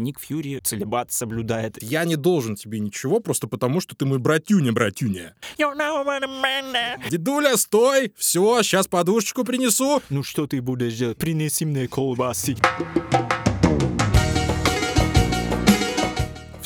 Ник 0.00 0.20
Фьюри 0.20 0.60
целебат 0.62 1.12
соблюдает. 1.12 1.82
Я 1.82 2.04
не 2.04 2.16
должен 2.16 2.56
тебе 2.56 2.80
ничего, 2.80 3.20
просто 3.20 3.46
потому, 3.46 3.80
что 3.80 3.94
ты 3.94 4.04
мой 4.06 4.18
братюня, 4.18 4.72
братюня. 4.72 5.34
You 5.58 5.76
know 5.76 6.04
what 6.04 6.22
I? 6.24 7.10
Дедуля, 7.10 7.56
стой! 7.56 8.12
Все, 8.16 8.62
сейчас 8.62 8.86
подушечку 8.88 9.44
принесу. 9.44 10.02
Ну 10.10 10.22
что 10.22 10.46
ты 10.46 10.60
будешь 10.60 10.94
делать? 10.94 11.18
Принеси 11.18 11.64
мне 11.64 11.88
колбасы. 11.88 12.56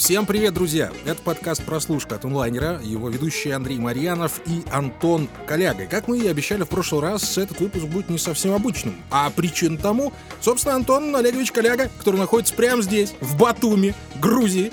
Всем 0.04 0.26
привет, 0.26 0.52
друзья! 0.52 0.92
Это 1.06 1.22
подкаст 1.22 1.64
«Прослушка» 1.64 2.16
от 2.16 2.26
онлайнера, 2.26 2.78
его 2.82 3.08
ведущие 3.08 3.54
Андрей 3.54 3.78
Марьянов 3.78 4.38
и 4.44 4.62
Антон 4.70 5.30
Коляга. 5.46 5.86
Как 5.86 6.08
мы 6.08 6.18
и 6.18 6.28
обещали 6.28 6.62
в 6.64 6.68
прошлый 6.68 7.00
раз, 7.00 7.38
этот 7.38 7.58
выпуск 7.58 7.86
будет 7.86 8.10
не 8.10 8.18
совсем 8.18 8.52
обычным. 8.52 8.96
А 9.10 9.30
причина 9.30 9.78
тому, 9.78 10.12
собственно, 10.42 10.74
Антон 10.74 11.16
Олегович 11.16 11.52
Коляга, 11.52 11.88
который 11.96 12.20
находится 12.20 12.52
прямо 12.52 12.82
здесь, 12.82 13.14
в 13.22 13.38
Батуми, 13.38 13.94
Грузии, 14.20 14.72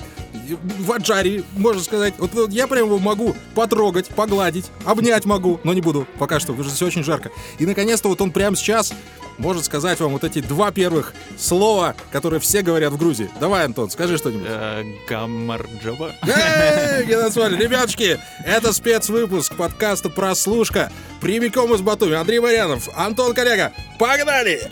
в 0.80 0.92
Аджаре, 0.92 1.46
можно 1.54 1.82
сказать. 1.82 2.14
Вот, 2.18 2.34
вот 2.34 2.52
я 2.52 2.68
прям 2.68 2.88
его 2.88 3.00
могу 3.00 3.34
потрогать, 3.56 4.10
погладить, 4.10 4.66
обнять 4.84 5.24
могу, 5.24 5.62
но 5.64 5.74
не 5.74 5.80
буду 5.80 6.08
пока 6.20 6.42
что, 6.42 6.48
потому 6.52 6.66
что 6.66 6.76
все 6.76 6.88
очень 6.88 7.06
жарко. 7.06 7.32
И, 7.58 7.66
наконец-то, 7.66 8.10
вот 8.10 8.20
он 8.20 8.32
прямо 8.32 8.58
сейчас 8.58 8.94
может 9.38 9.66
сказать 9.66 10.00
вам 10.00 10.12
вот 10.12 10.24
эти 10.24 10.40
два 10.40 10.72
первых 10.72 11.14
слова, 11.38 11.96
которые 12.12 12.40
все 12.40 12.62
говорят 12.62 12.94
в 12.94 12.98
Грузии. 12.98 13.30
Давай, 13.40 13.66
Антон, 13.66 13.90
скажи 13.90 14.18
что-нибудь. 14.18 14.46
Э, 14.48 14.84
Гамарджоба. 15.22 16.16
Эй, 16.24 17.06
Геноцваль, 17.06 17.56
ребятушки, 17.56 18.20
это 18.44 18.74
спецвыпуск 18.74 19.56
подкаста 19.56 20.10
«Прослушка». 20.10 20.92
Прямиком 21.20 21.76
из 21.76 21.82
Батуми. 21.82 22.16
Андрей 22.16 22.40
Марьянов, 22.40 22.90
Антон 22.96 23.36
Коляга. 23.36 23.72
Погнали! 24.00 24.72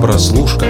Прослушка. 0.00 0.66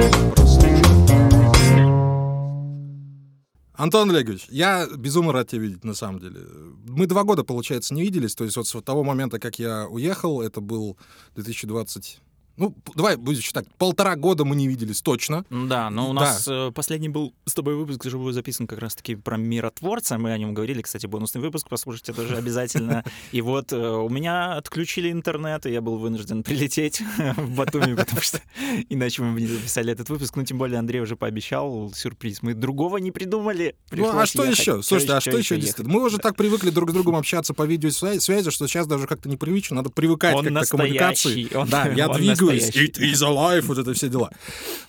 Антон 3.74 4.10
Олегович, 4.10 4.48
я 4.50 4.86
безумно 4.94 5.32
рад 5.32 5.48
тебя 5.48 5.62
видеть, 5.62 5.82
на 5.82 5.94
самом 5.94 6.20
деле. 6.20 6.41
Мы 6.86 7.06
два 7.06 7.24
года, 7.24 7.42
получается, 7.42 7.94
не 7.94 8.02
виделись. 8.02 8.34
То 8.34 8.44
есть 8.44 8.56
вот 8.58 8.69
с 8.69 8.82
того 8.82 9.02
момента, 9.02 9.38
как 9.38 9.58
я 9.58 9.86
уехал, 9.88 10.42
это 10.42 10.60
был 10.60 10.98
2020... 11.36 12.20
Ну, 12.56 12.75
давай 12.95 13.17
будем 13.17 13.41
считать, 13.41 13.67
полтора 13.78 14.17
года 14.17 14.45
мы 14.45 14.56
не 14.56 14.69
виделись 14.69 15.00
точно. 15.03 15.45
Да, 15.50 15.91
но 15.91 16.11
у 16.11 16.12
нас 16.12 16.47
э, 16.48 16.70
последний 16.75 17.09
был 17.09 17.34
с 17.47 17.55
тобой 17.55 17.77
выпуск 17.77 18.05
живой 18.05 18.33
записан 18.33 18.67
как 18.67 18.78
раз-таки 18.78 19.14
про 19.14 19.36
миротворца. 19.36 20.19
Мы 20.19 20.33
о 20.33 20.39
нем 20.39 20.53
говорили, 20.55 20.83
кстати, 20.83 21.06
бонусный 21.06 21.41
выпуск, 21.41 21.69
послушайте 21.69 22.12
тоже 22.12 22.36
обязательно. 22.36 23.05
И 23.33 23.41
вот 23.41 23.72
э, 23.72 23.77
у 23.77 24.09
меня 24.09 24.55
отключили 24.55 25.11
интернет, 25.11 25.67
и 25.67 25.72
я 25.72 25.81
был 25.81 25.97
вынужден 25.97 26.42
прилететь 26.42 27.00
в 27.36 27.56
Батуми, 27.56 27.94
потому 27.94 28.20
что 28.20 28.41
иначе 28.89 29.22
мы 29.22 29.34
бы 29.34 29.41
не 29.41 29.47
записали 29.47 29.92
этот 29.92 30.11
выпуск. 30.11 30.37
Ну, 30.37 30.44
тем 30.44 30.59
более 30.59 30.78
Андрей 30.78 31.00
уже 31.00 31.16
пообещал 31.16 31.92
сюрприз. 31.94 32.42
Мы 32.42 32.55
другого 32.55 32.98
не 32.98 33.11
придумали. 33.11 33.77
Ну, 33.91 34.19
а 34.19 34.27
что 34.27 34.44
ехать. 34.44 34.59
еще? 34.59 34.83
Слушайте, 34.83 35.14
а 35.14 35.20
что 35.20 35.37
еще 35.37 35.56
действительно? 35.56 35.94
Мы 35.94 36.05
уже 36.05 36.19
так 36.19 36.37
привыкли 36.37 36.70
друг 36.70 36.91
с 36.91 36.92
другом 36.92 37.16
общаться 37.16 37.55
по 37.55 37.62
видеосвязи, 37.64 38.50
что 38.50 38.66
сейчас 38.66 38.87
даже 38.87 39.06
как-то 39.06 39.28
непривычно, 39.28 39.77
надо 39.77 39.91
привыкать 39.91 40.34
как-то 40.34 40.64
к 40.64 40.69
коммуникации. 40.69 41.48
да, 41.69 41.89
я 41.89 42.09
двигаюсь. 42.09 42.52
It 42.53 42.98
is 42.98 43.22
alive, 43.22 43.62
вот 43.62 43.78
это 43.78 43.92
все 43.95 44.08
дела. 44.08 44.31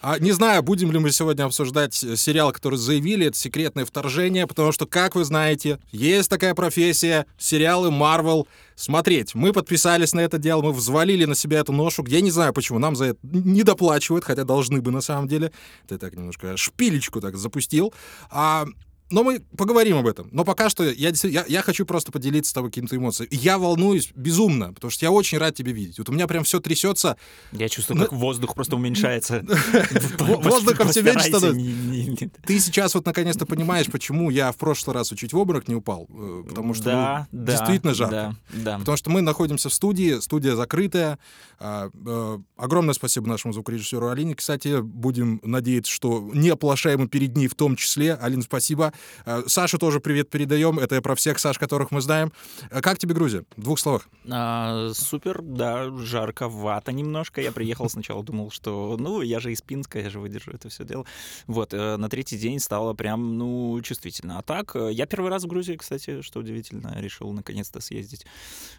А, 0.02 0.19
не 0.19 0.31
знаю, 0.31 0.64
будем 0.64 0.92
ли 0.92 1.00
мы 1.00 1.11
сегодня 1.11 1.45
обсуждать 1.45 2.03
э, 2.03 2.16
сериал, 2.16 2.52
который 2.52 2.78
заявили, 2.78 3.28
это 3.28 3.38
«Секретное 3.38 3.86
вторжение», 3.86 4.47
потому 4.47 4.72
что, 4.72 4.86
как 4.86 5.16
вы 5.16 5.25
знаете, 5.25 5.80
есть 5.92 6.30
такая 6.30 6.53
профессия, 6.55 7.25
сериалы 7.38 7.89
Marvel 7.89 8.47
смотреть. 8.75 9.36
Мы 9.36 9.53
подписались 9.53 10.14
на 10.14 10.22
это 10.22 10.38
дело, 10.38 10.61
мы 10.61 10.73
взвалили 10.73 11.25
на 11.25 11.36
себя 11.36 11.59
эту 11.59 11.73
ношу. 11.73 12.03
Я 12.08 12.22
не 12.22 12.31
знаю, 12.31 12.53
почему 12.53 12.80
нам 12.80 12.95
за 12.95 13.05
это 13.05 13.20
не 13.23 13.64
доплачивают, 13.64 14.25
хотя 14.25 14.44
должны 14.44 14.81
бы 14.81 14.92
на 14.92 15.02
самом 15.02 15.27
деле. 15.27 15.52
Ты 15.88 15.98
так 15.98 16.16
немножко 16.16 16.58
шпилечку 16.58 17.22
так 17.22 17.38
запустил. 17.38 17.94
А, 18.30 18.66
но 19.09 19.23
мы 19.23 19.41
поговорим 19.57 19.97
об 19.97 20.07
этом. 20.07 20.29
Но 20.31 20.43
пока 20.45 20.69
что 20.69 20.83
я, 20.83 21.11
я, 21.23 21.45
я 21.47 21.61
хочу 21.61 21.85
просто 21.85 22.11
поделиться 22.11 22.49
с 22.52 22.53
тобой 22.53 22.71
какими-то 22.71 22.95
эмоциями. 22.95 23.30
Я 23.31 23.58
волнуюсь 23.58 24.11
безумно, 24.15 24.73
потому 24.73 24.89
что 24.91 25.05
я 25.05 25.11
очень 25.11 25.37
рад 25.37 25.55
тебя 25.55 25.71
видеть. 25.71 25.97
Вот 25.99 26.09
у 26.09 26.11
меня 26.11 26.27
прям 26.27 26.43
все 26.43 26.59
трясется. 26.59 27.17
Я 27.52 27.69
чувствую, 27.69 27.99
как 27.99 28.13
воздух 28.13 28.55
просто 28.55 28.75
уменьшается. 28.75 29.45
Во- 30.19 30.37
Воздухом 30.37 30.89
все 30.89 31.02
меньше 31.03 31.27
становится. 31.30 32.30
Ты 32.45 32.59
сейчас 32.59 32.95
вот 32.95 33.05
наконец-то 33.05 33.45
понимаешь, 33.45 33.87
почему 33.87 34.30
я 34.30 34.52
в 34.52 34.58
прошлый 34.58 34.93
раз 34.95 35.09
чуть 35.15 35.33
в 35.33 35.37
обморок 35.37 35.67
не 35.67 35.75
упал. 35.75 36.08
э, 36.09 36.43
Потому 36.49 36.73
что 36.73 37.27
ну, 37.31 37.45
действительно 37.45 37.93
жарко. 37.93 38.36
Потому 38.80 38.97
что 38.97 39.09
мы 39.09 39.21
находимся 39.21 39.69
в 39.69 39.73
студии, 39.73 40.19
студия 40.19 40.55
закрытая. 40.55 41.19
А, 41.59 41.89
э, 41.93 42.39
огромное 42.58 42.93
спасибо 42.93 43.27
нашему 43.27 43.53
звукорежиссеру 43.53 44.08
Алине. 44.09 44.36
Кстати, 44.36 44.81
будем 44.81 45.39
надеяться, 45.43 45.92
что 45.92 46.31
не 46.33 46.49
оплошаем 46.49 47.08
перед 47.08 47.36
ней 47.36 47.47
в 47.47 47.55
том 47.55 47.75
числе. 47.75 48.13
Алин, 48.15 48.42
спасибо. 48.42 48.92
А, 49.26 49.43
Саше 49.48 49.77
тоже 49.77 49.99
привет 49.99 50.30
передаем. 50.30 50.80
Это 50.80 51.02
про 51.02 51.15
всех 51.15 51.39
Саш, 51.39 51.58
которых 51.58 51.92
мы 51.92 52.02
знаем. 52.02 52.31
А 52.71 52.81
Как 52.81 52.98
тебе 52.98 53.14
Грузия? 53.14 53.43
В 53.58 53.61
двух 53.61 53.80
словах. 53.80 54.08
А, 54.30 54.92
супер, 54.93 55.42
да, 55.42 55.89
жарковато 55.98 56.92
немножко. 56.92 57.42
Я 57.42 57.52
приехал 57.52 57.89
сначала, 57.89 58.23
думал, 58.23 58.52
что, 58.52 58.95
ну, 58.99 59.21
я 59.21 59.39
же 59.39 59.52
из 59.52 59.61
Пинска, 59.61 59.99
я 59.99 60.09
же 60.09 60.20
выдержу 60.20 60.52
это 60.52 60.70
все 60.70 60.86
дело. 60.86 61.05
Вот, 61.48 61.73
э, 61.73 61.98
на 61.98 62.09
третий 62.09 62.37
день 62.37 62.59
стало 62.59 62.93
прям, 62.93 63.37
ну, 63.37 63.80
чувствительно. 63.81 64.39
А 64.39 64.42
так, 64.42 64.76
э, 64.76 64.92
я 64.92 65.05
первый 65.05 65.30
раз 65.30 65.43
в 65.43 65.48
Грузии, 65.48 65.75
кстати, 65.75 66.21
что 66.21 66.39
удивительно, 66.39 66.95
решил 66.98 67.31
наконец-то 67.31 67.81
съездить 67.81 68.25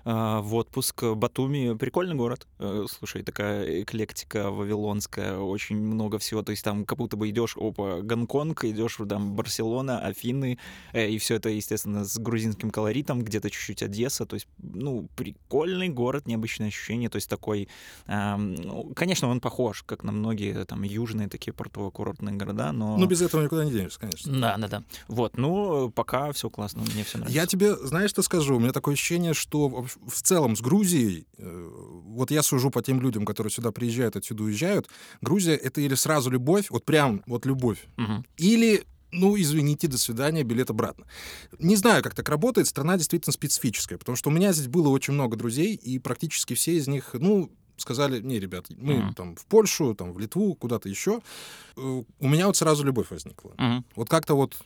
в 0.04 0.54
отпуск. 0.54 1.02
Батуми 1.02 1.76
прикольный 1.76 2.14
город. 2.14 2.46
Э, 2.58 2.86
Слушай, 2.88 3.22
такая 3.22 3.82
эклектика 3.82 4.50
вавилонская, 4.50 5.38
очень 5.38 5.76
много 5.76 6.18
всего. 6.18 6.42
То 6.42 6.50
есть 6.50 6.64
там 6.64 6.84
как 6.84 6.98
будто 6.98 7.16
бы 7.16 7.28
идешь, 7.30 7.56
опа, 7.56 8.00
Гонконг, 8.00 8.64
идешь 8.64 8.98
там 9.08 9.34
Барселона, 9.34 10.00
Афины, 10.06 10.58
Э, 10.92 11.08
И 11.10 11.18
все 11.18 11.36
это, 11.36 11.48
естественно, 11.48 12.04
с 12.04 12.18
грузинским 12.18 12.70
колоритом, 12.70 13.22
где-то 13.22 13.50
чуть-чуть 13.50 13.82
Одесса. 13.82 14.26
То 14.26 14.34
есть, 14.34 14.46
ну, 14.58 15.08
прикольный 15.16 15.88
город, 15.88 16.26
необычное 16.26 16.68
ощущение. 16.68 17.08
То 17.08 17.16
есть 17.16 17.28
такой... 17.28 17.68
эм, 18.06 18.54
ну, 18.54 18.92
конечно, 18.94 19.28
он 19.28 19.40
похож, 19.40 19.82
как 19.82 20.04
на 20.04 20.12
многие 20.12 20.64
там 20.64 20.82
южные 20.82 21.28
такие 21.28 21.52
портово-курортные 21.52 22.36
города, 22.36 22.72
но... 22.72 22.96
Ну, 22.96 23.06
без 23.06 23.22
этого 23.22 23.42
никуда 23.42 23.64
не 23.64 23.70
денешься, 23.72 23.98
конечно. 24.00 24.40
Да, 24.40 24.56
да, 24.56 24.68
да. 24.68 24.82
Вот, 25.08 25.36
ну, 25.36 25.90
пока 25.90 26.32
все 26.32 26.48
классно, 26.50 26.82
мне 26.94 27.04
все 27.04 27.18
нравится. 27.18 27.38
Я 27.40 27.46
тебе, 27.46 27.74
знаешь, 27.76 28.10
что 28.10 28.22
скажу? 28.22 28.56
У 28.56 28.60
меня 28.60 28.72
такое 28.72 28.94
ощущение, 28.94 29.34
что 29.34 29.68
в 29.68 30.22
целом 30.22 30.56
с 30.56 30.60
Грузией, 30.60 31.26
э, 31.38 31.70
вот 32.06 32.30
я 32.30 32.42
сужу 32.42 32.70
по 32.70 32.82
тем 32.82 33.00
людям, 33.00 33.24
которые 33.24 33.50
сюда 33.50 33.72
приезжают, 33.72 34.16
отсюда 34.16 34.44
уезжают, 34.44 34.88
Грузия— 35.20 35.54
это 35.64 35.80
или 35.80 35.94
сразу 35.94 36.30
любовь, 36.30 36.66
вот 36.70 36.84
прям 36.84 37.22
вот 37.26 37.46
любовь, 37.46 37.86
Мгм. 37.96 38.24
или 38.36 38.84
ну, 39.14 39.36
извините, 39.40 39.88
до 39.88 39.98
свидания, 39.98 40.42
билет 40.42 40.70
обратно. 40.70 41.06
Не 41.58 41.76
знаю, 41.76 42.02
как 42.02 42.14
так 42.14 42.28
работает, 42.28 42.66
страна 42.68 42.96
действительно 42.96 43.32
специфическая, 43.32 43.98
потому 43.98 44.16
что 44.16 44.30
у 44.30 44.32
меня 44.32 44.52
здесь 44.52 44.68
было 44.68 44.88
очень 44.88 45.14
много 45.14 45.36
друзей, 45.36 45.74
и 45.74 45.98
практически 45.98 46.54
все 46.54 46.76
из 46.76 46.86
них, 46.88 47.10
ну, 47.14 47.50
сказали, 47.76 48.20
не, 48.20 48.38
ребят, 48.38 48.66
мы 48.76 48.94
Мгм. 48.94 49.14
там 49.14 49.36
в 49.36 49.46
Польшу, 49.46 49.94
там 49.94 50.12
в 50.12 50.18
Литву, 50.18 50.54
куда-то 50.54 50.88
еще. 50.88 51.20
Э, 51.76 52.02
У 52.20 52.28
меня 52.28 52.46
вот 52.46 52.56
сразу 52.56 52.84
любовь 52.84 53.10
возникла. 53.10 53.52
Мгм. 53.58 53.84
Вот 53.96 54.08
как-то 54.08 54.34
вот 54.34 54.56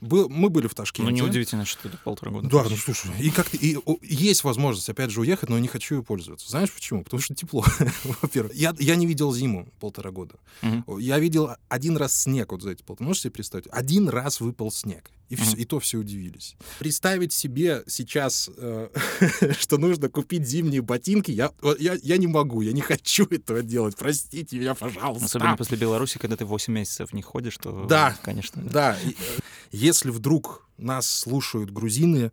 был- 0.00 0.28
мы 0.28 0.48
были 0.50 0.66
в 0.66 0.70
Ну, 0.72 0.74
Ташкенте. 0.76 1.12
неудивительно, 1.12 1.64
что 1.64 1.88
это 1.88 1.96
полтора 1.98 2.30
года. 2.32 2.48
Да, 2.48 2.64
ну 2.68 2.76
слушай, 2.76 3.10
и 3.20 3.30
как 3.30 3.52
и 3.54 3.76
о, 3.84 3.96
есть 4.02 4.44
возможность 4.44 4.88
опять 4.88 5.10
же 5.10 5.20
уехать, 5.20 5.48
но 5.48 5.58
не 5.58 5.68
хочу 5.68 5.96
ее 5.96 6.02
пользоваться. 6.02 6.48
Знаешь 6.50 6.72
почему? 6.72 7.02
Потому 7.04 7.20
что 7.20 7.34
тепло, 7.34 7.64
во-первых. 8.22 8.54
Я, 8.54 8.74
я 8.78 8.96
не 8.96 9.06
видел 9.06 9.32
зиму 9.34 9.68
полтора 9.80 10.10
года. 10.10 10.36
Мгм. 10.62 10.98
Я 10.98 11.18
видел 11.18 11.50
один 11.68 11.96
раз 11.96 12.14
снег 12.22 12.52
вот 12.52 12.62
за 12.62 12.70
эти 12.70 12.82
полтора. 12.82 13.06
Можешь 13.08 13.22
себе 13.22 13.32
представить? 13.32 13.66
Один 13.70 14.08
раз 14.08 14.40
выпал 14.40 14.70
снег. 14.70 15.10
И, 15.28 15.36
всё- 15.36 15.50
Мгм. 15.52 15.60
и 15.60 15.64
то 15.66 15.78
все 15.78 15.98
удивились. 15.98 16.56
Представить 16.78 17.34
себе 17.34 17.82
сейчас, 17.86 18.48
э, 18.56 18.88
что 19.58 19.76
нужно 19.76 20.08
купить 20.08 20.46
зимние 20.46 20.80
ботинки, 20.80 21.30
я, 21.30 21.52
я, 21.78 21.94
я 22.02 22.16
не 22.16 22.26
могу, 22.26 22.62
я 22.62 22.72
не 22.72 22.80
хочу 22.80 23.26
этого 23.30 23.62
делать. 23.62 23.94
Простите 23.96 24.58
меня, 24.58 24.74
пожалуйста. 24.74 25.26
Особенно 25.26 25.56
после 25.56 25.76
Беларуси, 25.76 26.16
когда 26.18 26.36
ты 26.36 26.46
8 26.46 26.72
месяцев 26.72 27.12
не 27.12 27.20
ходишь, 27.22 27.58
то, 27.58 27.84
Да. 27.86 28.16
конечно. 28.22 28.62
Да, 28.62 28.96
и, 29.04 29.10
э, 29.10 29.14
если 29.70 30.10
вдруг 30.10 30.66
нас 30.78 31.06
слушают 31.10 31.70
грузины 31.70 32.32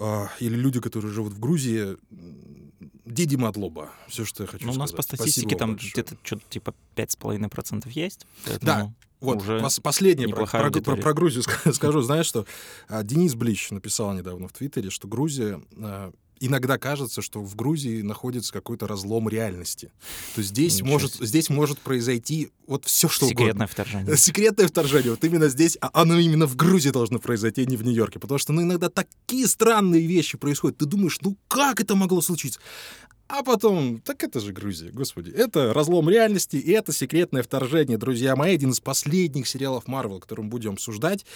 э, 0.00 0.26
или 0.38 0.54
люди, 0.54 0.80
которые 0.80 1.12
живут 1.12 1.32
в 1.32 1.40
Грузии, 1.40 1.96
м, 2.12 2.72
Диди 3.04 3.34
Мадлоба. 3.36 3.90
Все, 4.06 4.24
что 4.24 4.44
я 4.44 4.46
хочу 4.48 4.64
Ну, 4.66 4.70
у 4.70 4.74
сказать. 4.74 4.92
нас 4.92 4.96
по 4.96 5.02
Спасибо 5.02 5.22
статистике 5.28 5.56
вам 5.56 5.76
там 5.76 5.76
где-то 5.76 6.16
что-то 6.22 6.42
типа 6.50 6.74
5,5% 6.94 7.90
есть. 7.90 8.26
Да, 8.44 8.52
поэтому 8.60 8.94
Вот, 9.20 9.38
уже 9.42 9.58
пос- 9.58 9.80
последнее 9.80 10.28
про, 10.28 10.46
про- 10.46 10.70
про- 10.70 10.96
про 10.96 11.12
Грузию 11.14 11.42
ска- 11.46 11.72
скажу. 11.72 12.00
Знаешь, 12.02 12.26
что 12.26 12.46
а, 12.88 13.02
Денис 13.02 13.34
Блич 13.34 13.70
написал 13.70 14.12
недавно 14.14 14.48
в 14.48 14.52
Твиттере, 14.52 14.90
что 14.90 15.08
Грузия... 15.08 15.60
а, 15.76 16.12
Иногда 16.40 16.78
кажется, 16.78 17.20
что 17.20 17.42
в 17.42 17.56
Грузии 17.56 18.00
находится 18.00 18.52
какой-то 18.52 18.86
разлом 18.86 19.28
реальности. 19.28 19.90
То 20.36 20.40
есть 20.40 20.50
здесь 20.50 20.74
Ничего 20.76 20.88
может, 20.90 21.14
себе. 21.14 21.26
здесь 21.26 21.48
может 21.48 21.80
произойти 21.80 22.52
вот 22.68 22.84
все, 22.84 23.08
что 23.08 23.26
угодно. 23.26 23.40
Секретное 23.40 23.66
вторжение. 23.66 24.16
Секретное 24.16 24.68
вторжение. 24.68 25.10
Вот 25.10 25.24
именно 25.24 25.48
здесь, 25.48 25.76
а 25.80 25.90
оно 25.92 26.16
именно 26.16 26.46
в 26.46 26.54
Грузии 26.54 26.90
должно 26.90 27.18
произойти, 27.18 27.62
а 27.62 27.64
не 27.64 27.76
в 27.76 27.82
Нью-Йорке. 27.82 28.20
Потому 28.20 28.38
что, 28.38 28.52
ну, 28.52 28.62
иногда 28.62 28.88
такие 28.88 29.48
странные 29.48 30.06
вещи 30.06 30.38
происходят. 30.38 30.78
Ты 30.78 30.86
думаешь, 30.86 31.18
ну, 31.22 31.36
как 31.48 31.80
это 31.80 31.96
могло 31.96 32.20
случиться? 32.22 32.60
А 33.28 33.42
потом, 33.42 34.00
так 34.00 34.24
это 34.24 34.40
же 34.40 34.52
Грузия, 34.52 34.90
господи. 34.90 35.30
Это 35.30 35.74
разлом 35.74 36.08
реальности, 36.08 36.56
и 36.56 36.72
это 36.72 36.92
секретное 36.94 37.42
вторжение, 37.42 37.98
друзья 37.98 38.34
мои. 38.34 38.54
Один 38.54 38.70
из 38.70 38.80
последних 38.80 39.46
сериалов 39.46 39.86
Марвел, 39.86 40.18
который 40.18 40.42
мы 40.42 40.48
будем 40.48 40.72
обсуждать. 40.72 41.26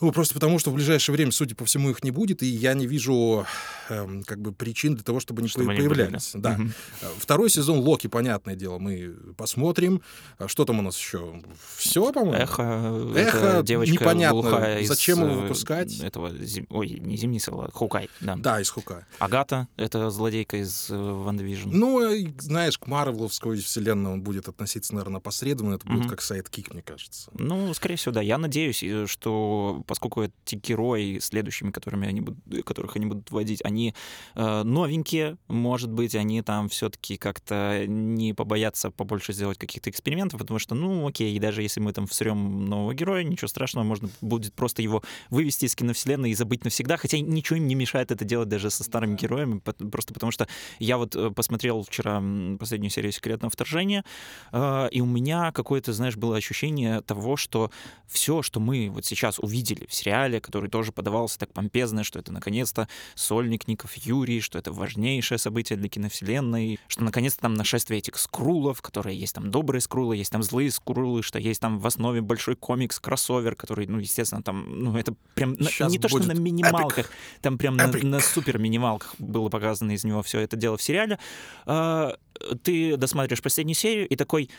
Ну, 0.00 0.12
просто 0.12 0.34
потому, 0.34 0.58
что 0.58 0.70
в 0.70 0.74
ближайшее 0.74 1.14
время, 1.14 1.32
судя 1.32 1.54
по 1.54 1.64
всему, 1.64 1.90
их 1.90 2.04
не 2.04 2.10
будет, 2.10 2.42
и 2.42 2.46
я 2.46 2.74
не 2.74 2.86
вижу 2.86 3.46
эм, 3.88 4.22
как 4.22 4.40
бы 4.40 4.52
причин 4.52 4.94
для 4.94 5.02
того, 5.02 5.18
чтобы 5.20 5.40
они 5.40 5.48
чтобы 5.48 5.66
появлялись. 5.66 6.32
Были, 6.34 6.42
да. 6.42 6.52
Угу. 6.54 6.70
Второй 7.18 7.50
сезон 7.50 7.78
Локи, 7.80 8.06
понятное 8.06 8.54
дело, 8.54 8.78
мы 8.78 9.16
посмотрим. 9.36 10.02
А 10.38 10.46
что 10.46 10.64
там 10.64 10.78
у 10.78 10.82
нас 10.82 10.96
еще? 10.96 11.42
Все, 11.76 12.12
по-моему? 12.12 12.34
Эхо. 12.34 13.12
Эхо, 13.16 13.62
девочка 13.62 13.92
непонятно. 13.92 14.78
Зачем 14.84 15.24
его 15.24 15.32
э, 15.32 15.42
выпускать? 15.42 15.98
Этого, 16.00 16.30
зим... 16.38 16.66
ой, 16.70 16.88
не 16.88 17.16
Зимний 17.16 17.40
Солдат, 17.40 17.72
Хукай, 17.72 18.08
да. 18.20 18.36
Да, 18.36 18.60
из 18.60 18.70
Хукая. 18.70 19.06
Агата, 19.18 19.68
это 19.76 20.10
злодейка 20.10 20.58
из 20.58 20.90
Ван 20.90 21.38
Division. 21.40 21.70
Ну, 21.72 22.00
знаешь, 22.38 22.78
к 22.78 22.86
Марвеловской 22.86 23.58
вселенной 23.58 24.12
он 24.12 24.22
будет 24.22 24.48
относиться, 24.48 24.94
наверное, 24.94 25.20
посредственно. 25.20 25.74
Это 25.74 25.86
будет 25.86 26.02
угу. 26.02 26.08
как 26.10 26.20
сайт-кик, 26.20 26.72
мне 26.72 26.82
кажется. 26.82 27.30
Ну, 27.34 27.72
скорее 27.74 27.96
всего, 27.96 28.12
да. 28.12 28.20
Я 28.20 28.38
надеюсь, 28.38 28.84
что 29.06 29.82
поскольку 29.88 30.22
эти 30.22 30.54
герои 30.54 31.18
следующими, 31.18 31.70
которыми 31.70 32.06
они 32.06 32.20
будут, 32.20 32.64
которых 32.64 32.94
они 32.96 33.06
будут 33.06 33.30
вводить, 33.30 33.64
они 33.64 33.94
э, 34.34 34.62
новенькие, 34.62 35.38
может 35.48 35.90
быть, 35.90 36.14
они 36.14 36.42
там 36.42 36.68
все-таки 36.68 37.16
как-то 37.16 37.84
не 37.86 38.34
побоятся 38.34 38.90
побольше 38.90 39.32
сделать 39.32 39.58
каких-то 39.58 39.90
экспериментов, 39.90 40.38
потому 40.38 40.58
что, 40.58 40.74
ну, 40.74 41.08
окей, 41.08 41.36
даже 41.38 41.62
если 41.62 41.80
мы 41.80 41.92
там 41.92 42.06
всрем 42.06 42.66
нового 42.66 42.94
героя, 42.94 43.24
ничего 43.24 43.48
страшного, 43.48 43.84
можно 43.84 44.08
будет 44.20 44.52
просто 44.52 44.82
его 44.82 45.02
вывести 45.30 45.64
из 45.64 45.74
киновселенной 45.74 46.30
и 46.30 46.34
забыть 46.34 46.64
навсегда, 46.64 46.96
хотя 46.96 47.18
ничего 47.18 47.56
им 47.56 47.66
не 47.66 47.74
мешает 47.74 48.12
это 48.12 48.24
делать 48.24 48.48
даже 48.48 48.70
со 48.70 48.84
старыми 48.84 49.16
героями, 49.16 49.60
просто 49.60 50.12
потому 50.12 50.30
что 50.30 50.46
я 50.78 50.98
вот 50.98 51.16
э, 51.16 51.30
посмотрел 51.30 51.82
вчера 51.82 52.22
последнюю 52.58 52.90
серию 52.90 53.12
«Секретного 53.12 53.50
вторжения», 53.50 54.04
э, 54.52 54.88
и 54.92 55.00
у 55.00 55.06
меня 55.06 55.50
какое-то, 55.52 55.92
знаешь, 55.92 56.16
было 56.16 56.36
ощущение 56.36 57.00
того, 57.00 57.36
что 57.36 57.70
все, 58.06 58.42
что 58.42 58.60
мы 58.60 58.90
вот 58.90 59.04
сейчас 59.04 59.38
увидели 59.38 59.77
видели 59.78 59.86
в 59.88 59.94
сериале, 59.94 60.40
который 60.40 60.68
тоже 60.68 60.92
подавался 60.92 61.38
так 61.38 61.52
помпезно, 61.52 62.04
что 62.04 62.18
это 62.18 62.32
наконец-то 62.32 62.88
сольник 63.14 63.68
Ников 63.68 63.94
Юрий, 63.94 64.40
что 64.40 64.58
это 64.58 64.72
важнейшее 64.72 65.38
событие 65.38 65.78
для 65.78 65.88
киновселенной, 65.88 66.78
что 66.88 67.04
наконец-то 67.04 67.42
там 67.42 67.54
нашествие 67.54 67.98
этих 67.98 68.18
скрулов, 68.18 68.82
которые 68.82 69.18
есть 69.18 69.34
там 69.34 69.50
добрые 69.50 69.80
скрулы, 69.80 70.16
есть 70.16 70.32
там 70.32 70.42
злые 70.42 70.70
скрулы, 70.70 71.22
что 71.22 71.38
есть 71.38 71.60
там 71.60 71.78
в 71.78 71.86
основе 71.86 72.20
большой 72.20 72.56
комикс-кроссовер, 72.56 73.54
который, 73.54 73.86
ну, 73.86 73.98
естественно, 73.98 74.42
там, 74.42 74.66
ну, 74.68 74.96
это 74.96 75.14
прям 75.34 75.54
на, 75.54 75.88
не 75.88 75.98
то, 75.98 76.08
что 76.08 76.18
на 76.18 76.32
минималках, 76.32 77.06
epic. 77.06 77.40
там 77.42 77.58
прям 77.58 77.76
на, 77.76 77.86
на 77.86 78.20
супер 78.20 78.58
минималках 78.58 79.14
было 79.18 79.48
показано 79.48 79.92
из 79.92 80.04
него 80.04 80.22
все 80.22 80.40
это 80.40 80.56
дело 80.56 80.76
в 80.76 80.82
сериале. 80.82 81.18
А, 81.66 82.16
ты 82.62 82.96
досматриваешь 82.96 83.42
последнюю 83.42 83.74
серию 83.74 84.08
и 84.08 84.16
такой, 84.16 84.50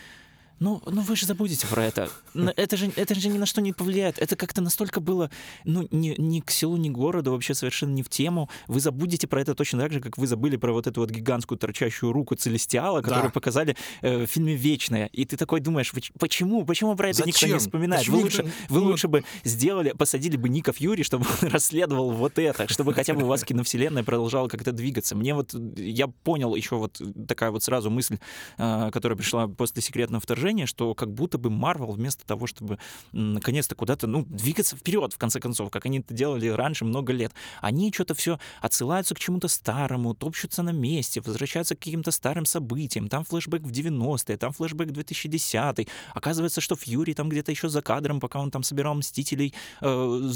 ну, 0.60 0.82
ну 0.86 1.02
вы 1.02 1.16
же 1.16 1.26
забудете 1.26 1.68
про 1.68 1.86
это. 1.86 2.10
Это 2.34 2.78
же, 2.78 2.92
это 2.96 3.16
же 3.16 3.30
ни 3.30 3.38
на 3.38 3.46
что 3.46 3.62
не 3.62 3.72
повлияет. 3.72 4.20
Это 4.20 4.36
как-то 4.36 4.62
настолько 4.62 5.00
было, 5.00 5.32
ну, 5.64 5.88
ни, 5.92 6.16
ни 6.18 6.42
к 6.42 6.52
селу, 6.52 6.78
ни 6.78 6.90
к 6.90 6.92
городу, 6.92 7.32
вообще 7.32 7.54
совершенно 7.54 7.94
не 7.94 8.04
в 8.04 8.10
тему. 8.10 8.50
Вы 8.68 8.80
забудете 8.80 9.28
про 9.28 9.42
это 9.42 9.56
точно 9.56 9.80
так 9.80 9.94
же, 9.94 10.02
как 10.02 10.18
вы 10.18 10.28
забыли 10.28 10.58
про 10.58 10.74
вот 10.74 10.88
эту 10.88 11.02
вот 11.02 11.12
гигантскую 11.12 11.58
торчащую 11.58 12.12
руку 12.12 12.36
Целестиала, 12.36 13.02
которую 13.02 13.28
да. 13.28 13.32
показали 13.32 13.78
э, 14.02 14.26
в 14.26 14.28
фильме 14.28 14.56
«Вечная». 14.56 15.08
И 15.08 15.26
ты 15.26 15.38
такой 15.38 15.62
думаешь, 15.62 15.94
почему? 16.20 16.66
Почему 16.66 16.96
про 16.96 17.10
это 17.10 17.20
Зачем? 17.20 17.30
никто 17.30 17.48
не 17.48 17.60
вспоминает? 17.60 18.02
Почему 18.02 18.18
вы 18.18 18.24
лучше, 18.24 18.52
вы 18.68 18.80
лучше 18.82 19.08
бы 19.08 19.24
сделали, 19.44 19.92
посадили 19.92 20.36
бы 20.36 20.50
Ника 20.50 20.74
Фьюри, 20.74 21.04
чтобы 21.04 21.26
он 21.42 21.48
расследовал 21.50 22.12
вот 22.12 22.38
это, 22.38 22.68
чтобы 22.68 22.94
хотя 22.94 23.14
бы 23.14 23.24
у 23.24 23.28
вас 23.28 23.44
киновселенная 23.44 24.04
продолжала 24.04 24.48
как-то 24.50 24.74
двигаться. 24.74 25.16
Мне 25.16 25.34
вот, 25.34 25.54
я 25.78 26.08
понял 26.08 26.54
еще 26.56 26.76
вот 26.76 27.02
такая 27.28 27.52
вот 27.52 27.64
сразу 27.64 27.90
мысль, 27.90 28.18
э, 28.58 28.90
которая 28.92 29.18
пришла 29.18 29.48
после 29.48 29.82
«Секретного 29.82 30.22
вторжения», 30.22 30.49
ощущение, 30.50 30.66
что 30.66 30.94
как 30.96 31.14
будто 31.14 31.38
бы 31.38 31.50
Марвел 31.50 31.92
вместо 31.92 32.26
того, 32.26 32.48
чтобы 32.48 32.80
наконец-то 33.12 33.76
куда-то, 33.76 34.08
ну, 34.08 34.26
двигаться 34.26 34.76
вперед, 34.76 35.14
в 35.14 35.18
конце 35.18 35.40
концов, 35.40 35.70
как 35.72 35.86
они 35.86 36.00
это 36.00 36.14
делали 36.14 36.48
раньше 36.48 36.86
много 36.86 37.14
лет, 37.14 37.32
они 37.62 37.92
что-то 37.94 38.14
все 38.14 38.40
отсылаются 38.62 39.16
к 39.16 39.20
чему-то 39.20 39.48
старому, 39.48 40.14
топчутся 40.14 40.64
на 40.64 40.72
месте, 40.72 41.22
возвращаются 41.22 41.76
к 41.76 41.80
каким-то 41.80 42.12
старым 42.12 42.46
событиям. 42.46 43.08
Там 43.08 43.24
флешбэк 43.24 43.62
в 43.62 43.72
90-е, 43.72 44.38
там 44.38 44.52
флешбэк 44.52 44.92
2010 44.92 45.88
Оказывается, 46.16 46.62
что 46.62 46.76
Фьюри 46.76 47.14
там 47.14 47.30
где-то 47.30 47.52
еще 47.52 47.70
за 47.70 47.82
кадром, 47.82 48.20
пока 48.20 48.40
он 48.40 48.52
там 48.52 48.64
собирал 48.64 48.96
Мстителей, 48.96 49.54
э, 49.82 50.30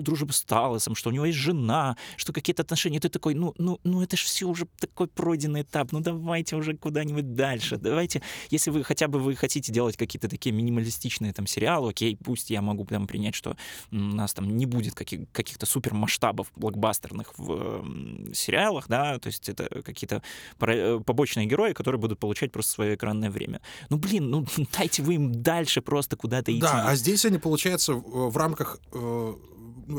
дружбу 0.00 0.32
с 0.32 0.42
Талосом, 0.42 0.94
что 0.94 1.10
у 1.10 1.12
него 1.12 1.26
есть 1.26 1.38
жена, 1.38 1.96
что 2.16 2.32
какие-то 2.32 2.62
отношения. 2.62 3.00
Ты 3.00 3.08
такой, 3.08 3.34
ну, 3.34 3.54
ну, 3.58 3.78
ну 3.84 4.02
это 4.02 4.16
же 4.16 4.24
все 4.24 4.46
уже 4.46 4.66
такой 4.78 5.06
пройденный 5.06 5.62
этап, 5.62 5.92
ну 5.92 6.00
давайте 6.00 6.56
уже 6.56 6.76
куда-нибудь 6.76 7.34
дальше. 7.34 7.76
Давайте, 7.76 8.22
если 8.50 8.70
вы 8.70 8.84
хотя 8.84 9.08
бы 9.08 9.20
вы 9.20 9.36
хотите 9.36 9.59
хотите 9.60 9.72
делать 9.72 9.96
какие-то 9.96 10.28
такие 10.28 10.52
минималистичные 10.52 11.32
там 11.32 11.46
сериалы, 11.46 11.90
окей, 11.90 12.16
пусть 12.16 12.50
я 12.50 12.62
могу 12.62 12.86
там 12.86 13.06
принять, 13.06 13.34
что 13.34 13.56
у 13.90 13.96
нас 13.96 14.32
там 14.32 14.56
не 14.56 14.64
будет 14.66 14.94
каких- 14.94 15.30
каких-то 15.32 15.66
супер 15.66 15.92
масштабов 15.92 16.50
блокбастерных 16.56 17.38
в 17.38 17.52
э, 17.52 18.32
сериалах, 18.32 18.88
да, 18.88 19.18
то 19.18 19.26
есть 19.26 19.48
это 19.48 19.82
какие-то 19.82 20.22
э, 20.60 21.00
побочные 21.04 21.46
герои, 21.46 21.74
которые 21.74 22.00
будут 22.00 22.18
получать 22.18 22.52
просто 22.52 22.72
свое 22.72 22.94
экранное 22.94 23.30
время. 23.30 23.60
Ну, 23.90 23.98
блин, 23.98 24.30
ну 24.30 24.46
дайте 24.78 25.02
вы 25.02 25.14
им 25.14 25.42
дальше 25.42 25.82
просто 25.82 26.16
куда-то 26.16 26.50
идти. 26.52 26.60
Да, 26.62 26.88
а 26.88 26.96
здесь 26.96 27.24
они, 27.26 27.38
получается, 27.38 27.94
в, 27.94 28.30
в 28.30 28.36
рамках 28.36 28.80
э, 28.92 29.34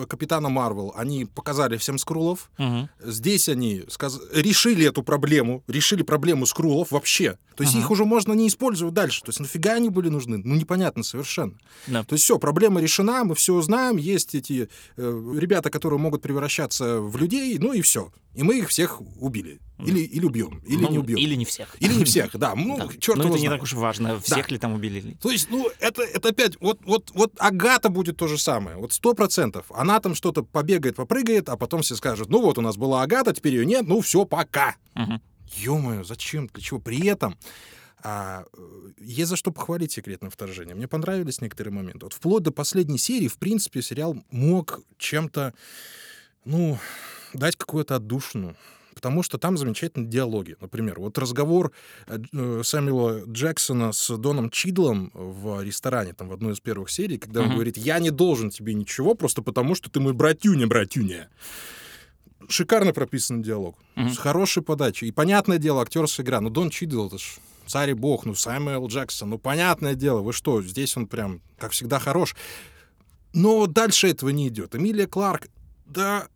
Капитана 0.07 0.49
Марвел, 0.49 0.93
они 0.95 1.25
показали 1.25 1.77
всем 1.77 1.97
скрулов. 1.97 2.49
Угу. 2.57 2.89
Здесь 3.03 3.49
они 3.49 3.83
сказ... 3.89 4.19
решили 4.33 4.85
эту 4.85 5.03
проблему, 5.03 5.63
решили 5.67 6.03
проблему 6.03 6.45
скрулов 6.45 6.91
вообще. 6.91 7.37
То 7.55 7.63
есть 7.63 7.75
угу. 7.75 7.83
их 7.83 7.91
уже 7.91 8.05
можно 8.05 8.33
не 8.33 8.47
использовать 8.47 8.93
дальше. 8.93 9.21
То 9.21 9.29
есть 9.29 9.39
нафига 9.39 9.73
они 9.73 9.89
были 9.89 10.09
нужны? 10.09 10.37
Ну, 10.43 10.55
непонятно 10.55 11.03
совершенно. 11.03 11.53
Да. 11.87 12.03
То 12.03 12.13
есть 12.13 12.23
все, 12.23 12.39
проблема 12.39 12.81
решена, 12.81 13.23
мы 13.23 13.35
все 13.35 13.61
знаем, 13.61 13.97
есть 13.97 14.35
эти 14.35 14.69
э, 14.97 15.33
ребята, 15.37 15.69
которые 15.69 15.99
могут 15.99 16.21
превращаться 16.21 16.99
в 16.99 17.17
людей, 17.17 17.57
ну 17.59 17.73
и 17.73 17.81
все. 17.81 18.11
И 18.33 18.43
мы 18.43 18.59
их 18.59 18.69
всех 18.69 19.01
убили. 19.19 19.59
Или, 19.79 19.99
или 19.99 20.25
убьем, 20.25 20.61
или 20.65 20.83
ну, 20.83 20.91
не 20.91 20.97
убьем. 20.99 21.17
Или 21.17 21.35
не 21.35 21.45
всех. 21.45 21.75
Или 21.79 21.93
не 21.95 22.05
всех, 22.05 22.37
да. 22.37 22.53
Ну, 22.61 22.77
да. 22.77 22.87
черт 22.99 23.17
Но 23.17 23.29
это 23.29 23.39
не 23.39 23.49
так 23.49 23.63
уж 23.63 23.73
важно, 23.73 24.19
всех 24.19 24.47
да. 24.47 24.53
ли 24.53 24.59
там 24.59 24.73
убили. 24.73 25.17
То 25.21 25.31
есть, 25.31 25.49
ну, 25.49 25.69
это, 25.79 26.03
это 26.03 26.29
опять, 26.29 26.59
вот, 26.61 26.79
вот, 26.83 27.11
вот 27.13 27.33
Агата 27.39 27.89
будет 27.89 28.17
то 28.17 28.27
же 28.27 28.37
самое, 28.37 28.77
вот 28.77 28.93
сто 28.93 29.13
процентов. 29.13 29.65
Она 29.73 29.99
там 29.99 30.13
что-то 30.13 30.43
побегает, 30.43 30.95
попрыгает, 30.95 31.49
а 31.49 31.57
потом 31.57 31.81
все 31.81 31.95
скажут, 31.95 32.29
ну 32.29 32.41
вот 32.41 32.57
у 32.57 32.61
нас 32.61 32.77
была 32.77 33.01
Агата, 33.01 33.33
теперь 33.33 33.55
ее 33.55 33.65
нет, 33.65 33.87
ну 33.87 34.01
все, 34.01 34.25
пока. 34.25 34.75
Угу. 34.95 35.19
Ё-моё, 35.57 36.03
зачем, 36.03 36.47
для 36.47 36.61
чего? 36.61 36.79
При 36.79 37.05
этом 37.07 37.35
а, 38.03 38.45
есть 38.99 39.29
за 39.29 39.35
что 39.35 39.51
похвалить 39.51 39.91
«Секретное 39.91 40.29
вторжение». 40.29 40.75
Мне 40.75 40.87
понравились 40.87 41.41
некоторые 41.41 41.73
моменты. 41.73 42.05
Вот 42.05 42.13
вплоть 42.13 42.43
до 42.43 42.51
последней 42.51 42.97
серии, 42.97 43.27
в 43.27 43.37
принципе, 43.37 43.81
сериал 43.81 44.17
мог 44.31 44.81
чем-то, 44.97 45.53
ну, 46.45 46.79
дать 47.33 47.55
какую-то 47.55 47.95
отдушину 47.95 48.55
потому 48.93 49.23
что 49.23 49.37
там 49.37 49.57
замечательные 49.57 50.09
диалоги. 50.09 50.55
Например, 50.59 50.99
вот 50.99 51.17
разговор 51.17 51.71
э, 52.07 52.19
э, 52.33 52.61
Сэмюэла 52.63 53.23
Джексона 53.25 53.93
с 53.93 54.15
Доном 54.17 54.49
Чидлом 54.49 55.11
в 55.13 55.63
ресторане, 55.63 56.13
там, 56.13 56.29
в 56.29 56.33
одной 56.33 56.53
из 56.53 56.59
первых 56.59 56.89
серий, 56.89 57.17
когда 57.17 57.41
mm-hmm. 57.41 57.45
он 57.45 57.53
говорит, 57.53 57.77
я 57.77 57.99
не 57.99 58.11
должен 58.11 58.49
тебе 58.49 58.73
ничего, 58.73 59.15
просто 59.15 59.41
потому 59.41 59.75
что 59.75 59.89
ты 59.89 59.99
мой 59.99 60.13
братюня, 60.13 60.67
братюня. 60.67 61.29
Шикарно 62.47 62.93
прописан 62.93 63.41
диалог, 63.41 63.77
mm-hmm. 63.95 64.09
с 64.09 64.17
хорошей 64.17 64.61
подачей. 64.61 65.07
И 65.07 65.11
понятное 65.11 65.57
дело, 65.57 65.81
актерская 65.81 66.25
игра. 66.25 66.41
Ну, 66.41 66.49
Дон 66.49 66.69
Чидл, 66.69 67.07
это 67.07 67.17
ж 67.17 67.37
царь 67.67 67.91
и 67.91 67.93
бог, 67.93 68.25
ну, 68.25 68.35
Сэмюэл 68.35 68.87
Джексон, 68.87 69.29
ну, 69.29 69.39
понятное 69.39 69.95
дело, 69.95 70.21
вы 70.21 70.33
что, 70.33 70.61
здесь 70.61 70.95
он 70.97 71.07
прям, 71.07 71.41
как 71.57 71.71
всегда, 71.71 71.99
хорош. 71.99 72.35
Но 73.33 73.65
дальше 73.65 74.09
этого 74.09 74.29
не 74.29 74.49
идет. 74.49 74.75
Эмилия 74.75 75.07
Кларк, 75.07 75.47
да... 75.85 76.27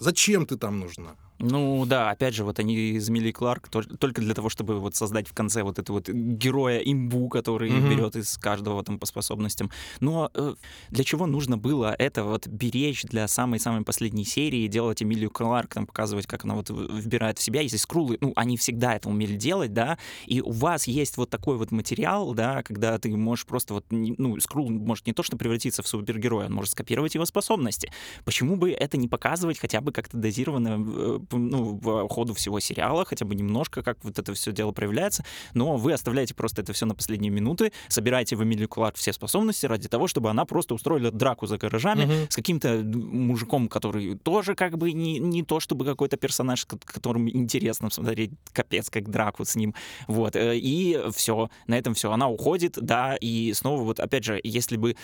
Зачем 0.00 0.46
ты 0.46 0.56
там 0.56 0.80
нужна? 0.80 1.14
Ну 1.40 1.86
да, 1.86 2.10
опять 2.10 2.34
же, 2.34 2.44
вот 2.44 2.58
они 2.58 2.74
из 2.74 3.08
Милли 3.08 3.32
Кларк 3.32 3.68
только 3.68 4.20
для 4.20 4.34
того, 4.34 4.50
чтобы 4.50 4.78
вот 4.78 4.94
создать 4.94 5.26
в 5.26 5.32
конце 5.32 5.62
вот 5.62 5.78
этого 5.78 5.96
вот 5.96 6.08
героя 6.08 6.78
имбу, 6.78 7.28
который 7.28 7.70
mm-hmm. 7.70 7.90
берет 7.90 8.16
из 8.16 8.36
каждого 8.36 8.82
там 8.84 8.98
по 8.98 9.06
способностям. 9.06 9.70
Но 10.00 10.30
э, 10.34 10.54
для 10.90 11.04
чего 11.04 11.26
нужно 11.26 11.56
было 11.56 11.94
это 11.98 12.24
вот 12.24 12.46
беречь 12.46 13.04
для 13.04 13.26
самой-самой 13.26 13.84
последней 13.84 14.24
серии, 14.24 14.66
делать 14.66 15.02
Эмилию 15.02 15.30
Кларк, 15.30 15.74
там 15.74 15.86
показывать, 15.86 16.26
как 16.26 16.44
она 16.44 16.54
вот 16.54 16.68
вбирает 16.68 17.38
в 17.38 17.42
себя, 17.42 17.62
если 17.62 17.78
скрулы, 17.78 18.18
ну, 18.20 18.32
они 18.36 18.58
всегда 18.58 18.94
это 18.94 19.08
умели 19.08 19.36
делать, 19.36 19.72
да, 19.72 19.98
и 20.26 20.42
у 20.42 20.50
вас 20.50 20.86
есть 20.86 21.16
вот 21.16 21.30
такой 21.30 21.56
вот 21.56 21.70
материал, 21.70 22.34
да, 22.34 22.62
когда 22.62 22.98
ты 22.98 23.16
можешь 23.16 23.46
просто 23.46 23.74
вот, 23.74 23.86
ну, 23.90 24.38
скрул 24.40 24.68
может 24.68 25.06
не 25.06 25.14
то, 25.14 25.22
что 25.22 25.38
превратиться 25.38 25.82
в 25.82 25.88
супергероя, 25.88 26.46
он 26.46 26.52
может 26.52 26.72
скопировать 26.72 27.14
его 27.14 27.24
способности. 27.24 27.90
Почему 28.24 28.56
бы 28.56 28.70
это 28.70 28.98
не 28.98 29.08
показывать 29.08 29.58
хотя 29.58 29.80
бы 29.80 29.92
как-то 29.92 30.18
дозированно 30.18 30.76
э, 30.78 31.18
ну, 31.32 31.78
в 31.82 32.08
ходу 32.08 32.34
всего 32.34 32.60
сериала, 32.60 33.04
хотя 33.04 33.24
бы 33.24 33.34
немножко, 33.34 33.82
как 33.82 33.98
вот 34.04 34.18
это 34.18 34.34
все 34.34 34.52
дело 34.52 34.72
проявляется, 34.72 35.24
но 35.54 35.76
вы 35.76 35.92
оставляете 35.92 36.34
просто 36.34 36.62
это 36.62 36.72
все 36.72 36.86
на 36.86 36.94
последние 36.94 37.30
минуты, 37.30 37.72
собираете 37.88 38.36
в 38.36 38.42
Эмилию 38.44 38.68
Кларк 38.68 38.96
все 38.96 39.12
способности 39.12 39.66
ради 39.66 39.88
того, 39.88 40.06
чтобы 40.06 40.30
она 40.30 40.44
просто 40.44 40.74
устроила 40.74 41.10
драку 41.10 41.46
за 41.46 41.58
гаражами 41.58 42.04
Мгм. 42.04 42.14
с 42.30 42.36
каким-то 42.36 42.82
мужиком, 42.84 43.68
который 43.68 44.16
тоже 44.16 44.54
как 44.54 44.78
бы 44.78 44.92
не, 44.92 45.18
не 45.18 45.42
то 45.42 45.60
чтобы 45.60 45.84
какой-то 45.84 46.16
персонаж, 46.16 46.64
к- 46.66 46.78
которым 46.84 47.28
интересно 47.28 47.90
смотреть, 47.90 48.30
капец, 48.52 48.88
как 48.90 49.10
драку 49.10 49.44
с 49.44 49.56
ним. 49.56 49.74
Вот. 50.08 50.36
э, 50.36 50.56
И 50.58 50.98
все, 51.14 51.50
на 51.66 51.76
этом 51.78 51.94
все. 51.94 52.10
Она 52.12 52.28
уходит, 52.28 52.78
да, 52.80 53.16
и 53.20 53.52
снова 53.52 53.82
вот, 53.82 54.00
опять 54.00 54.24
же, 54.24 54.40
если 54.42 54.76
бы, 54.76 54.96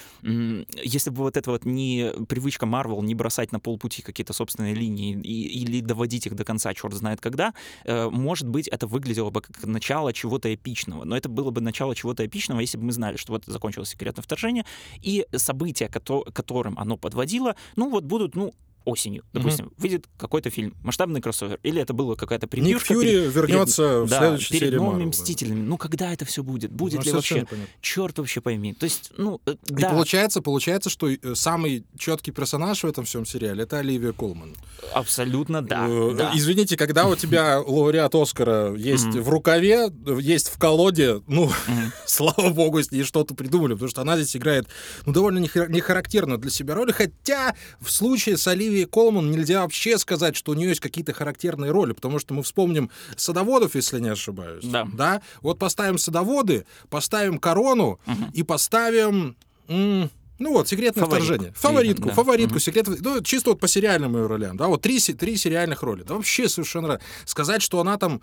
если 0.82 1.10
бы 1.10 1.16
вот 1.22 1.36
эта 1.36 1.50
вот 1.50 1.64
не 1.64 2.12
привычка 2.28 2.66
Марвел 2.66 3.02
не 3.02 3.14
бросать 3.14 3.52
на 3.52 3.60
полпути 3.60 4.02
какие-то 4.02 4.32
собственные 4.32 4.74
линии 4.74 5.12
и- 5.20 5.62
или 5.62 5.80
доводить 5.80 6.15
их 6.24 6.36
до 6.36 6.44
конца, 6.44 6.72
черт 6.72 6.94
знает 6.94 7.20
когда, 7.20 7.52
э, 7.84 8.08
может 8.08 8.48
быть, 8.48 8.68
это 8.68 8.86
выглядело 8.86 9.30
бы 9.30 9.40
как 9.40 9.66
начало 9.66 10.12
чего-то 10.12 10.54
эпичного. 10.54 11.04
Но 11.04 11.16
это 11.16 11.28
было 11.28 11.50
бы 11.50 11.60
начало 11.60 11.96
чего-то 11.96 12.24
эпичного, 12.24 12.60
если 12.60 12.78
бы 12.78 12.84
мы 12.84 12.92
знали, 12.92 13.16
что 13.16 13.32
вот 13.32 13.44
закончилось 13.46 13.88
секретное 13.90 14.22
вторжение, 14.22 14.64
и 15.02 15.26
события, 15.36 15.88
кото- 15.88 16.30
которым 16.32 16.78
оно 16.78 16.96
подводило, 16.96 17.56
ну 17.74 17.90
вот 17.90 18.04
будут, 18.04 18.36
ну, 18.36 18.54
осенью, 18.86 19.24
допустим, 19.34 19.70
выйдет 19.76 20.06
какой-то 20.16 20.48
фильм, 20.48 20.74
масштабный 20.82 21.20
кроссовер, 21.20 21.58
или 21.62 21.82
это 21.82 21.92
была 21.92 22.16
какая-то 22.16 22.46
Ник 22.46 22.50
превьюшка 22.50 22.86
Фьюри 22.94 23.06
перед- 23.10 23.34
вернется 23.34 24.00
в 24.02 24.08
да, 24.08 24.18
следующей 24.20 24.52
перед 24.52 24.62
серии 24.68 24.76
новыми 24.76 24.90
Марвел, 24.92 25.04
да. 25.04 25.10
мстителями. 25.10 25.60
Ну, 25.60 25.76
когда 25.76 26.12
это 26.12 26.24
все 26.24 26.42
будет? 26.42 26.72
Будет 26.72 27.00
Ну, 27.00 27.04
ли 27.04 27.12
вообще? 27.12 27.40
непонятно. 27.40 27.66
Черт 27.82 28.18
вообще 28.18 28.40
пойми. 28.40 28.72
То 28.72 28.84
есть, 28.84 29.12
ну, 29.18 29.40
э, 29.44 29.52
И 29.68 29.74
да, 29.74 29.90
получается, 29.90 30.40
получается, 30.40 30.88
что 30.88 31.10
э, 31.10 31.18
самый 31.34 31.84
четкий 31.98 32.30
персонаж 32.30 32.82
в 32.82 32.86
этом 32.86 33.04
всем 33.04 33.26
сериале 33.26 33.64
это 33.64 33.78
Оливия 33.78 34.12
Колман. 34.12 34.54
абсолютно 34.94 35.62
да. 35.62 35.86
Э, 35.88 36.14
да. 36.16 36.32
Извините, 36.34 36.76
когда 36.76 37.06
у 37.06 37.16
тебя 37.16 37.60
лауреат 37.66 38.14
Оскара 38.14 38.74
есть 38.74 39.06
в 39.06 39.28
рукаве, 39.28 39.90
есть 40.20 40.48
в 40.48 40.58
колоде, 40.58 41.22
ну, 41.26 41.50
слава 42.06 42.50
богу, 42.50 42.82
с 42.82 42.90
ней 42.92 43.02
что-то 43.02 43.34
придумали, 43.34 43.72
потому 43.72 43.90
что 43.90 44.00
она 44.02 44.16
здесь 44.16 44.36
играет, 44.36 44.68
ну, 45.04 45.12
довольно 45.12 45.38
нехар- 45.38 45.68
нехарактерную 45.68 46.38
для 46.38 46.50
себя 46.50 46.74
роль, 46.74 46.92
хотя 46.92 47.54
в 47.80 47.90
случае 47.90 48.36
с 48.36 48.46
Оливией 48.46 48.75
Колман 48.84 49.30
нельзя 49.30 49.62
вообще 49.62 49.98
сказать, 49.98 50.36
что 50.36 50.52
у 50.52 50.54
нее 50.54 50.68
есть 50.70 50.80
какие-то 50.80 51.12
характерные 51.12 51.70
роли, 51.70 51.92
потому 51.92 52.18
что 52.18 52.34
мы 52.34 52.42
вспомним 52.42 52.90
садоводов, 53.16 53.74
если 53.74 53.98
не 54.00 54.08
ошибаюсь. 54.10 54.64
Да. 54.64 54.86
Да? 54.92 55.22
Вот 55.40 55.58
поставим 55.58 55.98
садоводы, 55.98 56.66
поставим 56.90 57.38
корону 57.38 57.98
Мгм. 58.06 58.30
и 58.34 58.42
поставим... 58.42 59.36
м, 59.68 60.10
ну 60.38 60.52
вот, 60.52 60.68
секретное 60.68 61.04
Фаворитку. 61.04 61.24
вторжение. 61.26 61.52
Фаворитку, 61.56 62.08
Да. 62.08 62.14
фаворитку, 62.14 62.54
Мгм. 62.54 62.60
секрет... 62.60 62.86
Ну, 63.00 63.22
чисто 63.22 63.50
вот 63.50 63.60
по 63.60 63.68
сериальным 63.68 64.16
ее 64.16 64.26
ролям. 64.26 64.56
Да, 64.56 64.66
вот 64.66 64.82
три, 64.82 64.98
три 65.00 65.36
сериальных 65.36 65.82
роли. 65.82 66.02
Да 66.02 66.14
вообще 66.14 66.48
совершенно... 66.48 67.00
Сказать, 67.24 67.62
что 67.62 67.80
она 67.80 67.96
там 67.96 68.20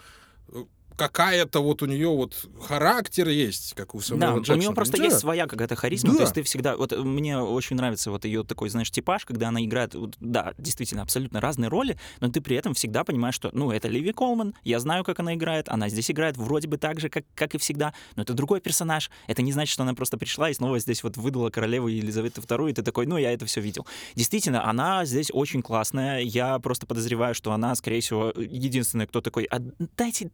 э, 0.50 0.64
какая-то 0.96 1.60
вот 1.62 1.82
у 1.82 1.86
нее 1.86 2.08
вот 2.10 2.48
характер 2.62 3.28
есть, 3.30 3.74
как 3.76 3.96
у 3.96 4.00
Да, 4.00 4.04
Сэмюэла 4.04 4.34
у 4.34 4.38
Джексона. 4.40 4.58
нее 4.60 4.72
просто 4.74 4.94
нельзя. 4.98 5.06
есть 5.10 5.20
своя 5.20 5.48
какая-то 5.48 5.76
харизма, 5.76 6.12
Да. 6.12 6.18
то 6.18 6.22
есть 6.24 6.34
ты 6.36 6.44
всегда, 6.44 6.78
вот 6.78 6.94
э, 6.94 6.98
мне 7.02 7.38
очень 7.40 7.76
нравится 7.76 8.12
вот 8.12 8.26
ее 8.26 8.44
такой, 8.44 8.70
знаешь, 8.70 8.92
типаж, 8.92 9.26
когда 9.26 9.50
она 9.50 9.64
играет, 9.64 9.96
вот, 9.96 10.16
да, 10.20 10.54
действительно, 10.58 11.02
абсолютно 11.02 11.42
разные 11.42 11.70
роли, 11.70 11.98
но 12.20 12.30
ты 12.30 12.42
при 12.42 12.56
этом 12.56 12.74
всегда 12.74 13.04
понимаешь, 13.04 13.36
что, 13.36 13.50
ну, 13.54 13.72
это 13.72 13.88
Ливи 13.88 14.12
Колман, 14.14 14.54
я 14.64 14.80
знаю, 14.80 15.04
как 15.04 15.20
она 15.20 15.36
играет, 15.36 15.70
она 15.70 15.90
здесь 15.90 16.10
играет 16.12 16.38
вроде 16.38 16.68
бы 16.68 16.78
так 16.78 17.00
же, 17.00 17.10
как, 17.10 17.26
как 17.36 17.56
и 17.56 17.58
всегда, 17.58 17.94
но 18.16 18.24
это 18.24 18.34
другой 18.34 18.62
персонаж, 18.62 19.10
это 19.28 19.42
не 19.42 19.52
значит, 19.52 19.74
что 19.74 19.84
она 19.84 19.94
просто 19.94 20.18
пришла 20.18 20.50
и 20.50 20.54
снова 20.54 20.80
здесь 20.80 21.04
вот 21.04 21.18
выдала 21.18 21.50
королеву 21.50 21.88
Елизавету 21.88 22.42
II, 22.42 22.70
и 22.72 22.74
ты 22.74 22.82
такой, 22.84 23.06
ну, 23.06 23.18
я 23.18 23.32
это 23.32 23.46
все 23.46 23.62
видел. 23.62 23.86
Действительно, 24.16 24.68
она 24.70 25.06
здесь 25.06 25.30
очень 25.34 25.62
классная, 25.62 26.20
я 26.22 26.60
просто 26.60 26.86
подозреваю, 26.86 27.34
что 27.36 27.52
она, 27.52 27.76
скорее 27.76 28.02
всего, 28.02 28.32
единственная, 28.36 29.08
кто 29.08 29.22
такой, 29.22 29.44
а 29.46 29.60
дайте 29.98 30.30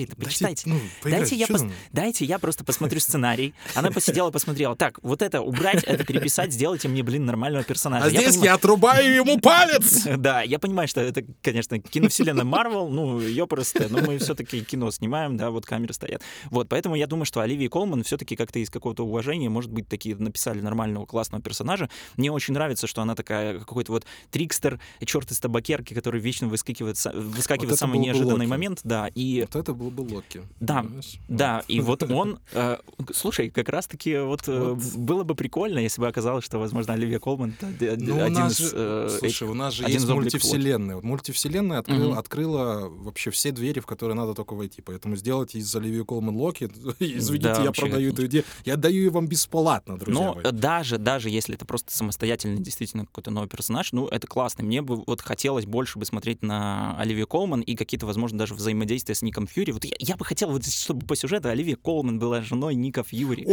сценарий-то, 0.00 0.16
Дайте, 0.16 0.24
почитайте. 0.28 0.68
ну, 0.68 0.80
поиграйте, 1.02 1.30
Дайте 1.30 1.36
я, 1.36 1.46
пос-? 1.46 1.72
Дайте 1.92 2.24
я 2.24 2.38
просто 2.38 2.64
посмотрю 2.64 3.00
сценарий. 3.00 3.54
Она 3.74 3.90
посидела, 3.90 4.30
посмотрела. 4.30 4.76
Так, 4.76 4.98
вот 5.02 5.22
это 5.22 5.40
убрать, 5.42 5.84
это 5.84 6.04
переписать, 6.04 6.52
сделайте 6.52 6.88
мне, 6.88 7.02
блин, 7.02 7.26
нормального 7.26 7.64
персонажа. 7.64 8.06
А 8.06 8.10
здесь 8.10 8.28
понимаю- 8.36 8.44
я 8.44 8.54
отрубаю 8.54 9.14
ему 9.14 9.38
палец! 9.38 10.06
Да, 10.20 10.42
я 10.42 10.58
понимаю, 10.58 10.86
что 10.86 11.00
это, 11.00 11.22
конечно, 11.42 11.78
киновселенная 11.78 12.44
Марвел, 12.44 12.88
ну, 12.88 13.20
ее 13.20 13.46
просто, 13.46 13.88
но 13.88 13.98
мы 14.00 14.18
все-таки 14.18 14.62
кино 14.62 14.90
снимаем, 14.90 15.36
да, 15.36 15.50
вот 15.50 15.64
камеры 15.64 15.94
стоят. 15.94 16.22
Вот, 16.50 16.68
поэтому 16.68 16.94
я 16.94 17.06
думаю, 17.06 17.24
что 17.24 17.40
Оливия 17.40 17.68
Колман 17.68 18.02
все-таки 18.02 18.36
как-то 18.36 18.58
из 18.58 18.68
какого-то 18.70 19.04
уважения, 19.04 19.48
может 19.48 19.70
быть, 19.70 19.88
такие 19.88 20.14
написали 20.16 20.60
нормального, 20.60 21.06
классного 21.06 21.42
персонажа. 21.42 21.88
Мне 22.16 22.30
очень 22.30 22.54
нравится, 22.54 22.86
что 22.86 23.00
она 23.02 23.14
такая, 23.14 23.60
какой-то 23.60 23.92
вот 23.92 24.04
трикстер, 24.30 24.78
черт 25.04 25.30
из 25.30 25.38
табакерки, 25.40 25.94
который 25.94 26.20
вечно 26.20 26.48
выскакивает, 26.48 26.96
выскакивает 27.14 27.70
Вот 27.70 27.78
самый 27.78 27.98
неожиданный 27.98 28.46
момент, 28.46 28.80
да, 28.84 29.08
и 29.14 29.46
Вот 29.52 29.56
это 29.56 29.72
был 29.72 29.89
бы 29.90 30.02
Локи. 30.02 30.42
Да, 30.60 30.82
понимаешь? 30.82 31.18
да, 31.28 31.62
и 31.68 31.80
вот 31.80 32.02
он, 32.10 32.38
э, 32.52 32.76
слушай, 33.12 33.50
как 33.50 33.68
раз-таки 33.68 34.18
вот, 34.18 34.48
э, 34.48 34.58
Вот. 34.74 34.96
было 34.96 35.24
бы 35.24 35.34
прикольно, 35.34 35.78
если 35.78 36.00
бы 36.00 36.08
оказалось, 36.08 36.44
что, 36.44 36.58
возможно, 36.58 36.94
Оливия 36.94 37.18
Колман 37.18 37.54
Ну, 37.60 38.16
у 38.16 38.20
один 38.22 38.32
нас 38.34 38.52
из 38.60 38.70
же, 38.70 38.76
э, 38.76 39.08
слушай, 39.18 39.28
этих- 39.44 39.50
у 39.50 39.54
нас 39.54 39.74
же 39.74 39.84
один 39.84 39.94
есть 40.00 40.08
мультивселенная. 40.08 40.94
Вот 40.96 41.04
мультивселенная 41.04 41.78
открыл- 41.80 42.10
Мгм. 42.10 42.18
открыла 42.18 42.88
вообще 42.88 43.30
все 43.30 43.50
двери, 43.52 43.80
в 43.80 43.86
которые 43.86 44.16
надо 44.16 44.34
только 44.34 44.54
войти. 44.54 44.82
Поэтому 44.82 45.16
сделать 45.16 45.54
из 45.54 45.74
Оливии 45.74 46.02
Колман 46.02 46.36
Локи, 46.36 46.64
извините, 47.00 47.48
Да, 47.48 47.58
я 47.60 47.64
вообще 47.66 47.82
продаю 47.82 48.12
эту 48.12 48.26
идею, 48.26 48.44
я 48.64 48.74
отдаю 48.74 48.96
ее 48.96 49.10
вам 49.10 49.26
бесплатно, 49.26 49.98
друзья 49.98 50.22
Но 50.24 50.34
мои. 50.34 50.52
даже, 50.52 50.98
даже 50.98 51.30
если 51.30 51.54
это 51.54 51.64
просто 51.64 51.92
самостоятельный 51.94 52.60
действительно 52.62 53.06
какой-то 53.06 53.30
новый 53.30 53.48
персонаж, 53.48 53.92
ну, 53.92 54.06
это 54.06 54.26
классно. 54.26 54.64
Мне 54.64 54.82
бы 54.82 54.96
вот 55.06 55.20
хотелось 55.20 55.66
больше 55.66 55.98
бы 55.98 56.04
смотреть 56.04 56.42
на 56.42 56.96
Оливию 56.98 57.26
Колман 57.26 57.60
и 57.60 57.74
какие-то, 57.76 58.06
возможно, 58.06 58.38
даже 58.38 58.54
взаимодействия 58.54 59.14
с 59.14 59.22
Ником 59.22 59.46
Фьюри. 59.46 59.72
Вот 59.82 59.84
я, 59.90 59.96
я 59.98 60.16
бы 60.16 60.24
хотел, 60.24 60.50
вот, 60.50 60.66
чтобы 60.66 61.06
по 61.06 61.16
сюжету 61.16 61.48
Оливия 61.48 61.76
Колман 61.76 62.18
была 62.18 62.42
женой 62.42 62.74
Ника 62.74 63.02
Фьюри. 63.02 63.46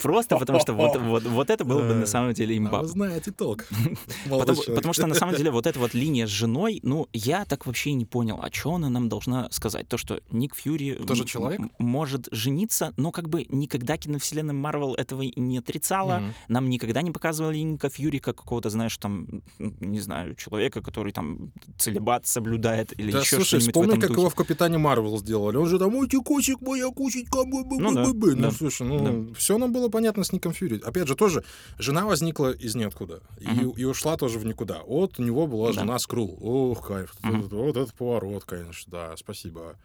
Просто 0.00 0.36
потому 0.36 0.60
что 0.60 0.72
вот, 0.72 0.96
вот, 0.96 1.22
вот 1.24 1.50
это 1.50 1.64
было 1.64 1.80
бы 1.82 1.94
на 1.94 2.06
самом 2.06 2.32
деле 2.34 2.54
А 2.54 2.58
имба. 2.58 2.80
вы 2.80 2.88
знаете 2.88 3.30
толк. 3.30 3.66
Потому, 4.28 4.62
потому 4.62 4.92
что 4.92 5.06
на 5.06 5.14
самом 5.14 5.34
деле 5.36 5.50
вот 5.50 5.66
эта 5.66 5.78
вот 5.78 5.94
линия 5.94 6.26
с 6.26 6.30
женой, 6.30 6.80
ну, 6.82 7.08
я 7.12 7.44
так 7.44 7.66
вообще 7.66 7.90
и 7.90 7.94
не 7.94 8.04
понял, 8.04 8.38
а 8.42 8.50
что 8.52 8.74
она 8.74 8.88
нам 8.88 9.08
должна 9.08 9.48
сказать? 9.50 9.88
То, 9.88 9.96
что 9.96 10.20
Ник 10.30 10.54
Фьюри 10.54 10.94
Тоже 10.94 11.24
человек? 11.24 11.60
может 11.78 12.28
жениться, 12.32 12.92
но 12.96 13.12
как 13.12 13.28
бы 13.28 13.46
никогда 13.48 13.96
киновселенная 13.96 14.54
Марвел 14.54 14.94
этого 14.94 15.22
не 15.22 15.58
отрицала. 15.58 16.22
Нам 16.48 16.68
никогда 16.68 17.02
не 17.02 17.10
показывали 17.10 17.58
Ника 17.58 17.88
Фьюри 17.90 18.18
как 18.18 18.36
какого-то, 18.36 18.70
знаешь, 18.70 18.96
там, 18.98 19.42
не 19.58 20.00
знаю, 20.00 20.34
человека, 20.34 20.80
который 20.82 21.12
там 21.12 21.52
целебат 21.78 22.26
соблюдает 22.26 22.98
или 22.98 23.12
Да, 23.12 23.20
еще 23.20 23.36
слушай, 23.36 23.60
что-нибудь 23.60 23.66
в 23.66 23.70
вспомни, 23.70 23.88
этом 23.90 24.00
как 24.00 24.08
духе. 24.10 24.20
его 24.20 24.30
в 24.32 24.34
Капитане 24.34 24.78
Марвел 24.78 25.18
сделали. 25.18 25.56
Он 25.58 25.66
же 25.68 25.78
там, 25.78 25.94
ой, 25.94 26.08
кусик 26.08 26.60
моя, 26.62 26.88
кусечка, 26.90 27.44
бы, 27.44 27.64
бы, 27.64 27.78
Ну 27.78 27.92
да, 27.94 28.04
бы, 28.06 28.12
бы». 28.14 28.34
да. 28.34 28.40
Ну, 28.46 28.50
слушай, 28.50 28.86
ну, 28.86 29.32
все 29.34 29.58
нам 29.58 29.72
было 29.72 29.88
понятно 29.88 30.24
с 30.24 30.32
Ником 30.32 30.52
Фьюри. 30.52 30.80
Опять 30.80 31.06
же, 31.06 31.14
тоже, 31.14 31.44
жена 31.78 32.06
возникла 32.06 32.50
из 32.52 32.74
ниоткуда. 32.74 33.20
И, 33.40 33.46
Мгм. 33.46 33.70
и 33.70 33.84
ушла 33.84 34.16
тоже 34.16 34.38
в 34.38 34.46
никуда. 34.46 34.82
Вот 34.86 35.18
у 35.18 35.22
него 35.22 35.46
была 35.46 35.68
Да. 35.68 35.80
жена 35.80 35.98
Скрул. 35.98 36.38
Ох, 36.40 36.86
кайф. 36.88 37.14
Мгм. 37.22 37.42
Вот, 37.48 37.76
этот 37.76 37.94
поворот, 37.94 38.44
конечно, 38.44 38.90
да, 38.90 39.16
спасибо. 39.16 39.76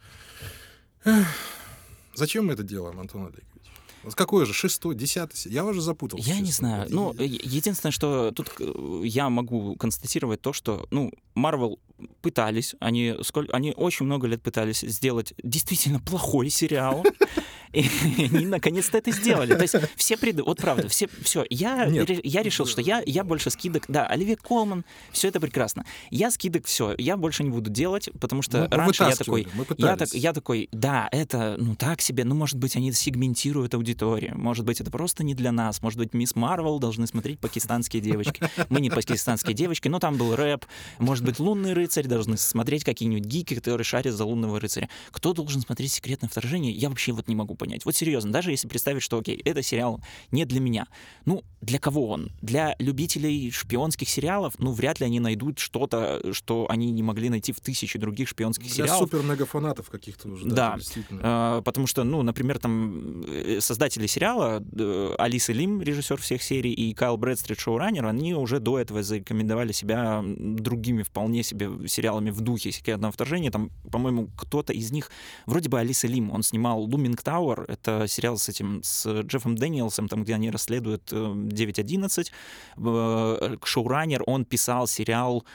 Эх, 1.04 1.28
Зачем 2.16 2.48
мы 2.48 2.54
это 2.54 2.64
делаем, 2.64 3.00
Антон 3.00 3.24
Олегович? 3.26 3.44
Вот 4.04 4.16
какой 4.16 4.46
же, 4.46 4.54
шестой, 4.54 4.96
десятый? 4.96 5.52
Я 5.52 5.66
уже 5.66 5.82
запутался. 5.82 6.28
Я 6.28 6.40
не 6.40 6.48
честно. 6.48 6.68
знаю. 6.68 6.82
Вот 6.90 7.18
Ну, 7.18 7.24
единственное, 7.24 7.92
что 7.92 8.32
тут 8.32 8.52
э, 8.60 9.02
я 9.04 9.30
могу 9.30 9.76
констатировать 9.76 10.42
то, 10.42 10.54
что, 10.54 10.88
ну, 10.92 11.12
Марвел 11.36 11.80
пытались, 12.22 12.76
они, 12.80 13.16
сколь, 13.24 13.48
они 13.52 13.74
очень 13.76 14.06
много 14.06 14.28
лет 14.28 14.42
пытались 14.42 14.82
сделать 14.82 15.34
действительно 15.44 16.00
плохой 16.00 16.50
сериал, 16.50 17.04
и 17.74 17.86
они 18.18 18.46
наконец-то 18.46 18.98
это 18.98 19.12
сделали. 19.12 19.54
То 19.56 19.62
есть 19.62 19.76
все 19.96 20.18
преды... 20.18 20.44
Вот 20.44 20.58
правда, 20.58 20.88
все... 20.90 21.08
Все, 21.22 21.46
я, 21.50 21.86
ре- 21.86 22.22
я 22.24 22.42
решил, 22.44 22.66
что 22.66 22.82
я, 22.82 23.02
я 23.06 23.24
больше 23.24 23.50
скидок... 23.50 23.86
Да, 23.88 24.06
Оливия 24.06 24.36
Колман, 24.36 24.86
все 25.12 25.28
это 25.28 25.40
прекрасно. 25.40 25.86
Я 26.10 26.32
скидок 26.32 26.66
все, 26.66 26.96
я 26.98 27.18
больше 27.18 27.44
не 27.44 27.50
буду 27.50 27.70
делать, 27.70 28.10
потому 28.20 28.42
что 28.42 28.60
Мы- 28.60 28.68
мы 28.70 28.78
раньше 28.78 29.04
я 29.04 29.10
вытаскивали, 29.10 29.44
такой... 29.44 29.58
мы 29.58 29.66
Я, 29.78 29.96
так, 29.96 30.14
я 30.14 30.34
такой, 30.34 30.70
да, 30.72 31.10
это, 31.12 31.56
ну, 31.60 31.76
так 31.76 32.02
себе, 32.02 32.24
ну, 32.24 32.36
может 32.36 32.58
быть, 32.58 32.76
они 32.76 32.92
сегментируют 32.94 33.74
аудиторию, 33.74 34.38
может 34.38 34.66
быть, 34.66 34.80
это 34.82 34.92
просто 34.92 35.24
не 35.24 35.34
для 35.34 35.52
нас, 35.52 35.82
может 35.82 36.00
быть, 36.00 36.14
Мисс 36.14 36.36
Марвел 36.36 36.80
должны 36.80 37.08
смотреть 37.08 37.40
пакистанские 37.40 38.02
девочки. 38.02 38.42
Мы 38.70 38.82
не 38.82 38.90
пакистанские 38.90 39.54
девочки, 39.54 39.88
но 39.88 40.00
там 40.00 40.18
был 40.18 40.36
рэп, 40.36 40.66
может 41.00 41.26
быть, 41.26 41.40
Лунный 41.40 41.74
рыцарь 41.74 41.87
должны 42.08 42.38
смотреть 42.38 42.84
какие-нибудь 42.84 43.26
гики, 43.26 43.54
которые 43.56 43.84
шарят 43.86 44.14
за 44.14 44.26
Лунного 44.26 44.60
рыцаря. 44.60 44.90
Кто 45.12 45.34
должен 45.34 45.62
смотреть 45.62 45.94
«Секретное 45.94 46.30
вторжение»? 46.30 46.72
Я 46.72 46.90
вообще 46.90 47.12
вот 47.12 47.28
не 47.28 47.36
могу 47.36 47.56
понять. 47.56 47.86
Вот 47.86 47.96
серьезно, 47.96 48.32
даже 48.32 48.52
если 48.52 48.68
представить, 48.68 49.02
что, 49.02 49.20
окей, 49.20 49.42
это 49.44 49.62
сериал 49.62 50.02
не 50.32 50.46
для 50.46 50.60
меня. 50.60 50.88
Ну, 51.26 51.44
для 51.62 51.80
кого 51.80 52.10
он? 52.10 52.32
Для 52.42 52.76
любителей 52.80 53.52
шпионских 53.52 54.10
сериалов? 54.10 54.54
Ну, 54.60 54.72
вряд 54.72 55.00
ли 55.00 55.06
они 55.06 55.20
найдут 55.20 55.60
что-то, 55.60 56.34
что 56.34 56.68
они 56.70 56.92
не 56.92 57.04
могли 57.04 57.30
найти 57.30 57.52
в 57.52 57.60
тысячи 57.60 57.98
других 57.98 58.28
шпионских 58.30 58.68
Для 58.68 58.86
сериалов. 58.86 59.10
супер-мега-фанатов 59.10 59.90
каких-то 59.90 60.30
уже. 60.30 60.46
Да. 60.46 60.76
действительно. 60.78 61.22
А, 61.24 61.62
потому 61.62 61.88
что, 61.88 62.04
ну, 62.04 62.22
например, 62.22 62.60
там 62.60 63.24
э, 63.28 63.60
создатели 63.62 64.08
сериала, 64.08 64.64
э, 64.74 65.16
Алиса 65.18 65.54
Лим, 65.54 65.82
режиссер 65.82 66.22
всех 66.22 66.44
серий, 66.44 66.74
и 66.74 66.94
Кайл 66.94 67.18
Брэдстрит, 67.18 67.60
шоураннер, 67.60 68.06
они 68.06 68.34
уже 68.34 68.60
до 68.60 68.80
этого 68.80 69.04
зарекомендовали 69.04 69.72
себя 69.72 70.24
другими 70.26 71.04
вполне 71.04 71.44
себе 71.44 71.70
сериалами 71.86 72.30
в 72.30 72.42
духе 72.42 72.72
секретного 72.72 73.12
вторжения. 73.12 73.52
Там, 73.52 73.72
по-моему, 73.92 74.30
кто-то 74.38 74.74
из 74.74 74.92
них, 74.92 75.12
вроде 75.46 75.70
бы 75.70 75.80
Али 75.80 76.08
Селим, 76.08 76.32
он 76.32 76.44
снимал 76.44 76.82
Looming 76.82 77.22
Tower, 77.22 77.66
это 77.68 78.08
сериал 78.08 78.38
с 78.38 78.50
этим, 78.50 78.82
с 78.84 79.22
Джеффом 79.22 79.56
Дэниелсом, 79.56 80.08
там, 80.08 80.24
где 80.24 80.36
они 80.36 80.52
расследуют 80.52 81.12
э, 81.12 81.16
9.11. 81.16 82.32
Э, 82.78 83.58
Шоураннер, 83.64 84.24
он 84.26 84.46
писал 84.46 84.88
сериал 84.88 85.46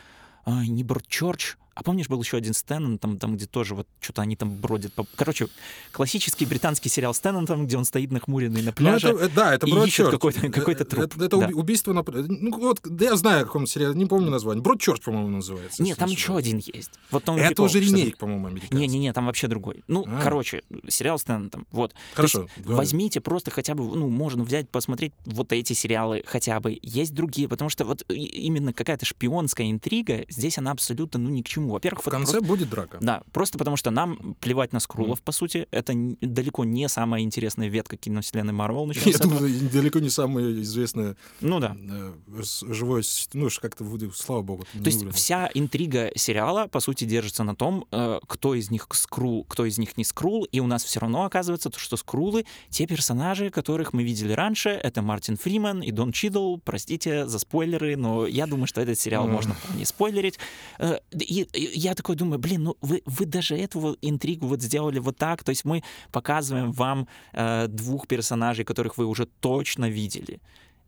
а, 0.45 0.67
не 0.67 0.83
Broadchurch, 0.83 1.57
а 1.75 1.83
помнишь, 1.83 2.09
был 2.09 2.21
еще 2.23 2.37
один 2.37 2.55
Стэннон, 2.55 2.99
там, 2.99 3.19
там 3.19 3.37
где 3.37 3.47
тоже 3.47 3.75
вот 3.75 3.87
что-то 4.01 4.23
они 4.23 4.37
там 4.37 4.51
бродят. 4.51 4.93
По... 4.93 5.07
Короче, 5.17 5.49
классический 5.93 6.45
британский 6.47 6.89
сериал 6.89 7.15
Стэннон, 7.15 7.47
там, 7.47 7.67
где 7.67 7.77
он 7.77 7.85
стоит 7.85 8.11
нахмуренный 8.13 8.61
на 8.63 8.67
Ну, 8.67 8.73
пляже. 8.73 9.09
это, 9.11 9.25
э, 9.25 9.29
да, 9.35 9.55
это 9.55 9.67
ищет 9.67 10.11
какой-то- 10.11 10.47
Э, 10.47 10.51
труп. 10.85 11.05
Это, 11.05 11.25
это 11.25 11.37
Да. 11.39 11.47
уби- 11.47 11.55
убийство 11.55 11.93
на... 11.93 12.03
Ну, 12.07 12.59
вот, 12.59 12.81
да 12.85 13.05
я 13.07 13.17
знаю, 13.17 13.47
каком 13.47 13.67
сериале, 13.67 13.95
не 13.95 14.07
помню 14.07 14.31
название. 14.31 14.63
Broadchurch, 14.63 15.01
по-моему, 15.03 15.29
называется. 15.29 15.83
Нет, 15.83 15.99
там 15.99 16.11
еще 16.11 16.37
один 16.37 16.59
есть. 16.59 16.91
Вот 17.11 17.29
он 17.29 17.39
Это 17.39 17.49
прикол, 17.49 17.67
уже 17.67 17.81
ремейк, 17.81 18.19
по-моему, 18.19 18.47
американский. 18.49 18.77
Не-не-не, 18.77 19.13
там 19.13 19.27
вообще 19.27 19.49
другой. 19.49 19.83
Ну, 19.89 20.05
А. 20.07 20.21
короче, 20.23 20.63
сериал 20.89 21.19
Стэннон 21.19 21.51
там, 21.51 21.67
вот. 21.71 21.95
Хорошо. 22.15 22.49
есть. 22.57 22.67
Возьмите 22.69 23.21
просто 23.21 23.51
хотя 23.51 23.75
бы, 23.75 23.85
ну, 23.85 24.09
можно 24.09 24.45
взять, 24.45 24.69
посмотреть 24.69 25.13
вот 25.25 25.53
эти 25.53 25.73
сериалы 25.73 26.23
хотя 26.27 26.59
бы. 26.61 26.79
Есть 26.83 27.15
другие, 27.15 27.49
потому 27.49 27.69
что 27.71 27.85
вот 27.85 28.05
именно 28.09 28.73
какая-то 28.73 29.07
шпионская 29.07 29.71
интрига, 29.71 30.25
здесь 30.29 30.59
она 30.59 30.73
абсолютно, 30.73 31.19
ну, 31.21 31.31
ни 31.31 31.43
к 31.43 31.49
чему. 31.49 31.62
Во-первых, 31.69 32.03
В 32.05 32.09
конце 32.11 32.33
просто- 32.33 32.47
будет 32.49 32.71
драка. 32.71 32.99
Да, 33.01 33.23
просто 33.33 33.59
потому 33.59 33.77
что 33.77 33.91
нам 33.91 34.37
плевать 34.41 34.73
на 34.73 34.81
скрулов, 34.81 35.23
по 35.23 35.33
сути. 35.33 35.67
Это 35.71 35.93
далеко 36.21 36.65
не 36.65 36.89
самая 36.89 37.23
интересная 37.23 37.69
ветка 37.69 37.97
киновселенной 37.97 38.53
Марвел. 38.53 38.91
Я 38.91 39.19
думаю, 39.19 39.51
далеко 39.71 39.99
не 40.01 40.11
самое 40.11 40.61
известное 40.63 41.17
Ну 41.41 41.61
да. 41.61 41.77
э, 41.79 42.13
живое... 42.69 43.03
с- 43.03 43.29
Ну, 43.33 43.49
как-то, 43.61 43.85
слава 44.15 44.43
богу. 44.43 44.65
То 44.73 44.87
есть 44.87 45.05
вся 45.13 45.51
интрига 45.55 46.11
сериала, 46.17 46.67
по 46.67 46.81
сути, 46.81 47.05
держится 47.05 47.45
на 47.45 47.55
том, 47.55 47.87
э, 47.93 48.19
кто 48.27 48.55
из 48.55 48.71
них 48.71 48.87
скрул, 48.93 49.45
кто 49.45 49.65
из 49.65 49.79
них 49.79 49.97
не 49.97 50.05
скрул, 50.05 50.45
и 50.45 50.61
у 50.61 50.67
нас 50.67 50.85
все 50.85 51.01
равно 51.01 51.25
оказывается, 51.25 51.71
то, 51.71 51.79
что 51.79 51.97
скрулы— 51.97 52.45
те 52.71 52.87
персонажи, 52.87 53.51
которых 53.51 53.93
мы 53.93 54.03
видели 54.03 54.33
раньше, 54.33 54.71
это 54.71 55.03
Мартин 55.03 55.37
Фриман 55.37 55.83
и 55.83 55.91
Дон 55.91 56.13
Чидл, 56.13 56.57
простите 56.65 57.27
за 57.27 57.39
спойлеры, 57.39 57.97
но 57.97 58.27
я 58.27 58.47
думаю, 58.47 58.67
что 58.67 58.81
этот 58.81 58.99
сериал 58.99 59.27
можно 59.29 59.55
вполне 59.55 59.85
спойлерить. 59.87 60.39
Э, 60.79 60.99
и 61.13 61.47
я 61.53 61.95
такой 61.95 62.17
думаю, 62.17 62.39
блин, 62.39 62.63
ну 62.65 62.77
вы, 62.81 63.03
вы 63.07 63.27
даже 63.27 63.57
эту 63.57 63.97
интригу 64.03 64.47
вот 64.47 64.63
сделали 64.63 64.99
вот 64.99 65.17
так, 65.17 65.45
то 65.45 65.51
есть 65.51 65.65
мы 65.65 65.83
показываем 66.11 66.73
вам 66.73 67.09
э, 67.33 67.69
двух 67.69 68.07
персонажей, 68.07 68.65
которых 68.65 68.99
вы 68.99 69.07
уже 69.07 69.27
точно 69.27 69.91
видели. 69.91 70.41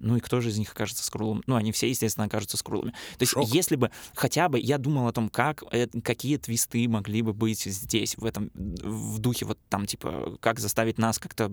Ну 0.04 0.16
и 0.16 0.20
кто 0.20 0.40
же 0.40 0.50
из 0.50 0.58
них 0.58 0.70
окажется 0.70 1.02
скрулом? 1.02 1.42
Ну, 1.46 1.56
они 1.56 1.72
все, 1.72 1.88
естественно, 1.88 2.26
окажутся 2.26 2.58
скрулами. 2.58 2.90
То 2.90 3.22
есть, 3.22 3.32
Шок. 3.32 3.48
если 3.48 3.76
бы 3.76 3.90
хотя 4.14 4.50
бы 4.50 4.60
я 4.60 4.76
думал 4.76 5.08
о 5.08 5.12
том, 5.12 5.30
как, 5.30 5.64
какие 6.04 6.36
твисты 6.36 6.86
могли 6.88 7.22
бы 7.22 7.32
быть 7.32 7.62
здесь, 7.62 8.16
в 8.18 8.24
этом, 8.26 8.50
в 8.54 9.18
духе 9.18 9.46
вот 9.46 9.58
там, 9.70 9.86
типа, 9.86 10.36
как 10.40 10.60
заставить 10.60 10.98
нас 10.98 11.18
как-то 11.18 11.50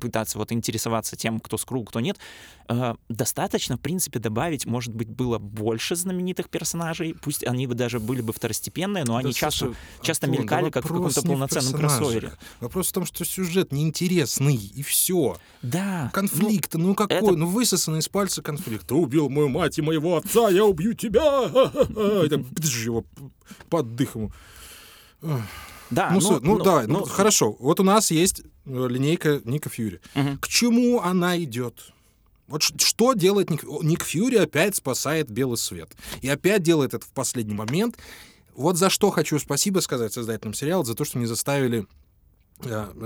пытаться 0.00 0.38
вот 0.38 0.50
интересоваться 0.50 1.14
тем, 1.14 1.38
кто 1.38 1.56
скрул, 1.56 1.84
кто 1.84 2.00
нет, 2.00 2.18
э, 2.68 2.94
достаточно, 3.08 3.76
в 3.76 3.80
принципе, 3.80 4.18
добавить, 4.18 4.66
может 4.66 4.92
быть, 4.94 5.08
было 5.08 5.38
больше 5.38 5.94
знаменитых 5.94 6.48
персонажей, 6.50 7.14
пусть 7.22 7.44
они 7.46 7.68
бы 7.68 7.74
даже 7.74 8.00
были 8.00 8.20
бы 8.20 8.32
второстепенные, 8.32 9.04
но 9.04 9.14
они 9.16 9.32
часто, 9.32 9.74
часто 10.00 10.26
Антон, 10.26 10.42
мелькали 10.42 10.64
да 10.64 10.70
как 10.72 10.84
в 10.84 10.88
каком-то 10.88 11.20
в 11.20 11.24
полноценном 11.24 11.72
персонажах. 11.72 11.98
кроссовере. 11.98 12.32
Вопрос 12.58 12.88
в 12.88 12.92
том, 12.92 13.06
что 13.06 13.24
сюжет 13.24 13.70
неинтересный, 13.72 14.56
и 14.56 14.82
все. 14.82 15.38
Да. 15.62 16.10
Конфликт, 16.12 16.74
ну, 16.74 16.96
какой? 16.96 17.16
это- 17.16 17.36
Ну 17.36 17.46
высосанный 17.92 17.98
из 18.00 18.08
пальца 18.08 18.42
конфликт. 18.42 18.86
Ты 18.86 18.94
убил 18.94 19.28
мою 19.28 19.48
мать 19.48 19.78
и 19.78 19.82
моего 19.82 20.16
отца, 20.16 20.48
я 20.50 20.64
убью 20.64 20.94
тебя! 20.94 21.44
И 22.24 22.28
так 22.28 22.40
его 22.84 23.04
под 23.68 23.94
дых 23.94 24.14
ему. 24.16 24.32
Да, 25.90 26.10
Ну, 26.10 26.20
ну, 26.20 26.30
ну, 26.30 26.58
ну, 26.58 26.64
давай, 26.64 26.86
ну, 26.86 27.00
ну, 27.00 27.04
хорошо. 27.04 27.54
Вот 27.58 27.78
у 27.78 27.82
нас 27.82 28.10
есть 28.10 28.40
э, 28.40 28.86
линейка 28.88 29.42
Ника 29.44 29.68
Фьюри. 29.68 30.00
Мгм. 30.14 30.38
К 30.38 30.48
чему 30.48 31.02
она 31.02 31.38
идет? 31.38 31.92
Вот 32.48 32.62
что 32.62 33.12
делает 33.12 33.50
Ник, 33.50 33.62
Ник 33.82 34.02
Фьюри? 34.02 34.36
Опять 34.36 34.74
спасает 34.76 35.30
белый 35.30 35.58
свет. 35.58 35.90
И 36.22 36.28
опять 36.30 36.62
делает 36.62 36.94
это 36.94 37.04
в 37.04 37.10
последний 37.10 37.54
момент. 37.54 37.98
Вот 38.54 38.78
за 38.78 38.88
что 38.88 39.10
хочу 39.10 39.38
спасибо 39.38 39.80
сказать 39.80 40.14
создателям 40.14 40.54
сериала, 40.54 40.82
за 40.82 40.94
то, 40.94 41.04
что 41.04 41.18
не 41.18 41.26
заставили 41.26 41.86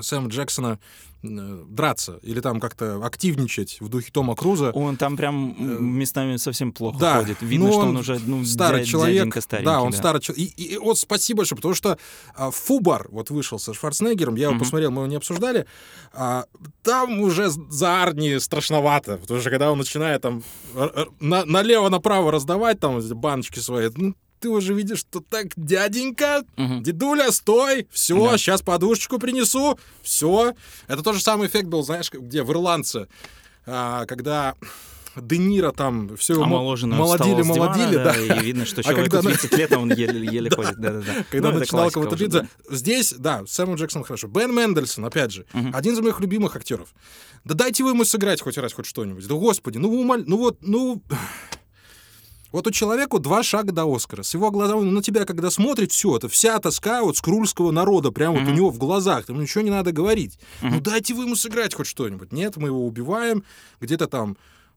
Сэма 0.03 0.29
Джексона 0.29 0.79
э, 1.23 1.65
драться 1.69 2.19
или 2.23 2.41
там 2.41 2.61
как-то 2.61 3.05
активничать 3.05 3.79
в 3.81 3.88
духе 3.88 4.11
Тома 4.12 4.35
Круза. 4.37 4.71
Он 4.73 4.97
там 4.97 5.17
прям 5.17 5.56
Э, 5.59 5.63
местами 5.80 6.37
совсем 6.37 6.73
плохо 6.73 6.99
да, 6.99 7.19
ходит. 7.21 7.41
Видно, 7.41 7.69
что 7.71 7.80
он, 7.80 7.89
он 7.89 7.97
уже 7.97 8.21
ну, 8.26 8.45
старый 8.45 8.82
дя- 8.82 8.87
человек. 8.87 9.35
да, 9.65 9.80
он 9.80 9.93
старый 9.93 10.21
человек. 10.21 10.49
И, 10.56 10.63
и 10.75 10.78
вот 10.78 10.99
спасибо 10.99 11.39
большое, 11.39 11.56
потому 11.56 11.75
что 11.75 11.99
а, 12.35 12.50
Фубар 12.50 13.09
вот 13.11 13.30
вышел 13.30 13.59
со 13.59 13.73
Шварценеггером, 13.73 14.35
я 14.37 14.43
его 14.45 14.52
Мгм. 14.52 14.61
посмотрел, 14.61 14.91
мы 14.91 15.02
его 15.02 15.06
не 15.06 15.17
обсуждали. 15.17 15.67
а, 16.13 16.45
там 16.82 17.21
уже 17.21 17.50
за 17.50 18.02
Арни 18.02 18.39
страшновато, 18.39 19.17
потому 19.19 19.41
что 19.41 19.50
когда 19.50 19.71
он 19.73 19.78
начинает 19.78 20.23
там 20.23 20.43
налево-направо 21.21 22.30
раздавать 22.30 22.80
там 22.80 23.00
баночки 23.00 23.59
свои, 23.59 23.91
ну, 23.97 24.15
ты 24.41 24.49
уже 24.49 24.75
видишь, 24.75 25.01
что 25.01 25.21
так, 25.21 25.47
дяденька, 25.57 26.45
Мгм. 26.57 26.83
дедуля, 26.83 27.31
стой, 27.33 27.87
все, 27.91 28.31
Да. 28.31 28.39
сейчас 28.39 28.63
подушечку 28.63 29.19
принесу, 29.19 29.79
все. 30.03 30.55
Это 30.89 31.03
тот 31.03 31.15
же 31.17 31.21
самый 31.23 31.49
эффект 31.49 31.67
был, 31.69 31.83
знаешь, 31.83 32.11
где 32.13 32.43
в 32.43 32.51
«Ирландце», 32.53 33.09
а, 33.67 34.07
когда 34.07 34.55
Де 35.19 35.39
Ниро 35.39 35.73
там 35.73 36.15
все 36.19 36.35
Омоложенно 36.43 36.97
молодили, 36.97 37.41
молодили, 37.41 37.95
да. 37.95 38.15
И 38.15 38.39
видно, 38.45 38.67
что 38.67 38.83
А 38.83 38.85
человеку 38.85 39.11
когда 39.13 39.23
на- 39.31 39.35
30 39.35 39.57
лет, 39.57 39.73
а 39.73 39.79
он 39.79 39.91
еле, 39.91 40.27
еле 40.31 40.51
ходит. 40.55 40.79
Да-да-да. 40.79 41.25
Когда 41.31 41.53
Ну, 41.53 41.59
начинал 41.59 41.91
кого-то 41.91 42.17
биться. 42.17 42.47
Здесь, 42.69 43.15
да, 43.17 43.43
Сэмюэл 43.47 43.77
Джексон 43.79 44.05
хорошо. 44.05 44.29
Бен 44.29 44.55
Мендельсон, 44.55 45.07
опять 45.07 45.33
же, 45.33 45.47
Мгм. 45.55 45.71
один 45.75 45.95
из 45.95 46.01
моих 46.01 46.21
любимых 46.21 46.55
актеров. 46.55 46.91
Да 47.45 47.55
дайте 47.55 47.83
вы 47.83 47.91
ему 47.93 48.05
сыграть 48.05 48.43
хоть 48.43 48.59
раз, 48.59 48.75
хоть 48.75 48.85
что-нибудь. 48.85 49.27
Да 49.27 49.37
господи, 49.37 49.79
ну 49.79 49.89
вы 49.91 50.01
умоль... 50.01 50.23
Ну 50.27 50.37
вот, 50.37 50.59
ну... 50.61 51.01
Вот 52.52 52.67
у 52.67 52.71
человека 52.71 53.19
два 53.19 53.43
шага 53.43 53.73
до 53.73 53.93
Оскара. 53.93 54.23
С 54.23 54.32
его 54.35 54.50
глазами 54.50 54.80
он 54.80 54.95
на 54.95 55.02
тебя, 55.02 55.25
когда 55.25 55.50
смотрит, 55.50 55.93
все, 55.93 56.17
это 56.17 56.28
вся 56.28 56.59
тоска 56.59 57.02
вот 57.02 57.17
скрульского 57.17 57.71
народа, 57.71 58.11
прямо 58.13 58.39
вот 58.39 58.49
у 58.49 58.52
него 58.52 58.71
в 58.71 58.78
глазах, 58.78 59.26
там 59.26 59.41
ничего 59.41 59.63
не 59.63 59.71
надо 59.71 59.93
говорить. 59.93 60.39
Ну 60.63 60.69
Мгм. 60.69 60.82
дайте 60.82 61.15
вы 61.15 61.25
ему 61.25 61.37
сыграть 61.37 61.75
хоть 61.75 61.87
что-нибудь. 61.87 62.32
Нет, 62.32 62.56
мы 62.56 62.69
его 62.69 62.87
убиваем, 62.87 63.45
где-то 63.80 64.06
там 64.06 64.37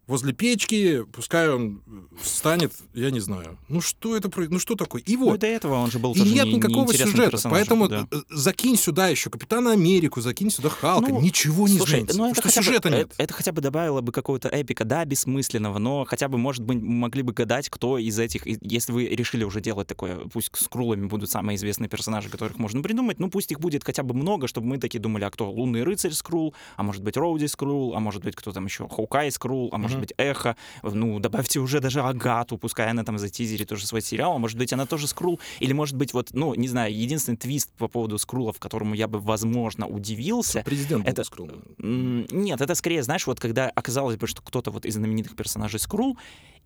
возле 0.10 0.34
печки, 0.34 1.04
пускай 1.14 1.50
он 1.50 1.82
станет, 2.22 2.74
я 2.94 3.12
не 3.12 3.20
знаю. 3.20 3.58
Ну 3.70 3.80
что 3.80 4.18
это, 4.18 4.30
ну 4.50 4.60
что 4.60 4.76
такое? 4.76 5.02
И 5.06 5.16
Ну, 5.16 5.26
вот, 5.26 5.36
и 5.36 5.38
до 5.40 5.48
этого 5.48 5.76
он 5.76 5.92
же 5.92 6.00
был 6.00 6.14
и 6.14 6.18
тоже 6.20 6.34
нет 6.34 6.46
не- 6.46 6.54
никакого 6.56 6.94
сюжета. 6.94 7.38
Поэтому 7.50 7.88
да. 7.88 8.08
э, 8.12 8.18
закинь 8.30 8.76
сюда 8.76 9.08
еще 9.08 9.30
Капитана 9.30 9.72
Америку, 9.72 10.20
закинь 10.22 10.50
сюда 10.50 10.70
Халка. 10.70 11.10
Ну, 11.12 11.22
Ничего 11.22 11.68
не 11.68 11.78
Слушай, 11.78 12.00
изменится. 12.00 12.18
ну 12.18 12.26
это 12.26 12.42
что 12.42 12.50
хотя 12.50 12.62
бы- 12.62 12.66
сюжета 12.66 12.90
э- 12.90 12.98
нет. 12.98 13.14
Это, 13.18 13.34
хотя 13.34 13.52
бы 13.52 13.62
добавило 13.62 14.02
бы 14.02 14.12
какого-то 14.12 14.50
эпика, 14.50 14.84
да, 14.84 15.06
бессмысленного, 15.06 15.78
но 15.78 16.06
хотя 16.06 16.28
бы, 16.28 16.38
может 16.38 16.64
быть, 16.64 16.82
могли 16.82 17.22
бы 17.22 17.32
гадать, 17.34 17.70
кто 17.70 17.98
из 17.98 18.18
этих, 18.20 18.48
и- 18.48 18.58
если 18.62 18.92
вы 18.92 19.06
решили 19.06 19.44
уже 19.44 19.62
делать 19.62 19.88
такое, 19.88 20.18
пусть 20.34 20.50
с 20.56 20.68
крулами 20.68 21.06
будут 21.06 21.30
самые 21.30 21.56
известные 21.56 21.88
персонажи, 21.90 22.30
которых 22.30 22.58
можно 22.58 22.82
придумать, 22.82 23.20
ну 23.20 23.30
пусть 23.30 23.52
их 23.52 23.60
будет 23.60 23.84
хотя 23.84 24.04
бы 24.04 24.14
много, 24.16 24.48
чтобы 24.48 24.68
мы 24.68 24.78
такие 24.80 25.00
думали, 25.00 25.24
а 25.24 25.30
кто? 25.30 25.52
Лунный 25.52 25.84
рыцарь 25.84 26.14
Скрул, 26.14 26.54
а 26.78 26.84
может 26.84 27.04
быть 27.04 27.16
Роуди 27.18 27.48
Скрул, 27.48 27.94
а 27.96 28.00
может 28.00 28.24
быть 28.24 28.36
кто 28.36 28.52
там 28.52 28.66
еще? 28.66 28.88
Хоукай 28.90 29.32
Скрул, 29.32 29.70
а 29.72 29.78
может 29.78 29.99
Мгм. 30.00 30.02
быть 30.02 30.14
Эхо. 30.18 30.56
Ну, 30.84 31.20
добавьте 31.20 31.60
уже 31.60 31.80
даже 31.80 32.02
Агату, 32.02 32.58
пускай 32.58 32.90
она 32.90 33.04
там 33.04 33.18
затизерит 33.20 33.68
тоже 33.70 33.86
свой 33.86 34.02
сериал, 34.02 34.36
а 34.36 34.38
может 34.38 34.58
быть 34.58 34.74
она 34.74 34.86
тоже 34.86 35.08
Скрул, 35.08 35.40
или 35.60 35.74
может 35.74 35.96
быть 35.96 36.14
вот, 36.14 36.30
ну, 36.34 36.54
не 36.56 36.68
знаю, 36.68 36.94
единственный 36.96 37.36
твист 37.38 37.70
по 37.78 37.88
поводу 37.88 38.18
Скрулов, 38.18 38.60
которому 38.60 38.96
я 38.96 39.08
бы, 39.08 39.20
возможно, 39.20 39.88
удивился, 39.88 40.64
Президент 40.66 41.08
это- 41.08 41.24
Скрул. 41.24 41.50
Нет, 41.78 42.62
это 42.62 42.76
скорее, 42.76 43.04
знаешь, 43.04 43.28
вот 43.28 43.40
когда 43.40 43.70
оказалось 43.70 44.18
бы, 44.18 44.28
что 44.28 44.42
кто-то 44.42 44.72
вот 44.72 44.86
из 44.86 44.96
знаменитых 44.96 45.36
персонажей 45.36 45.80
Скрул, 45.80 46.18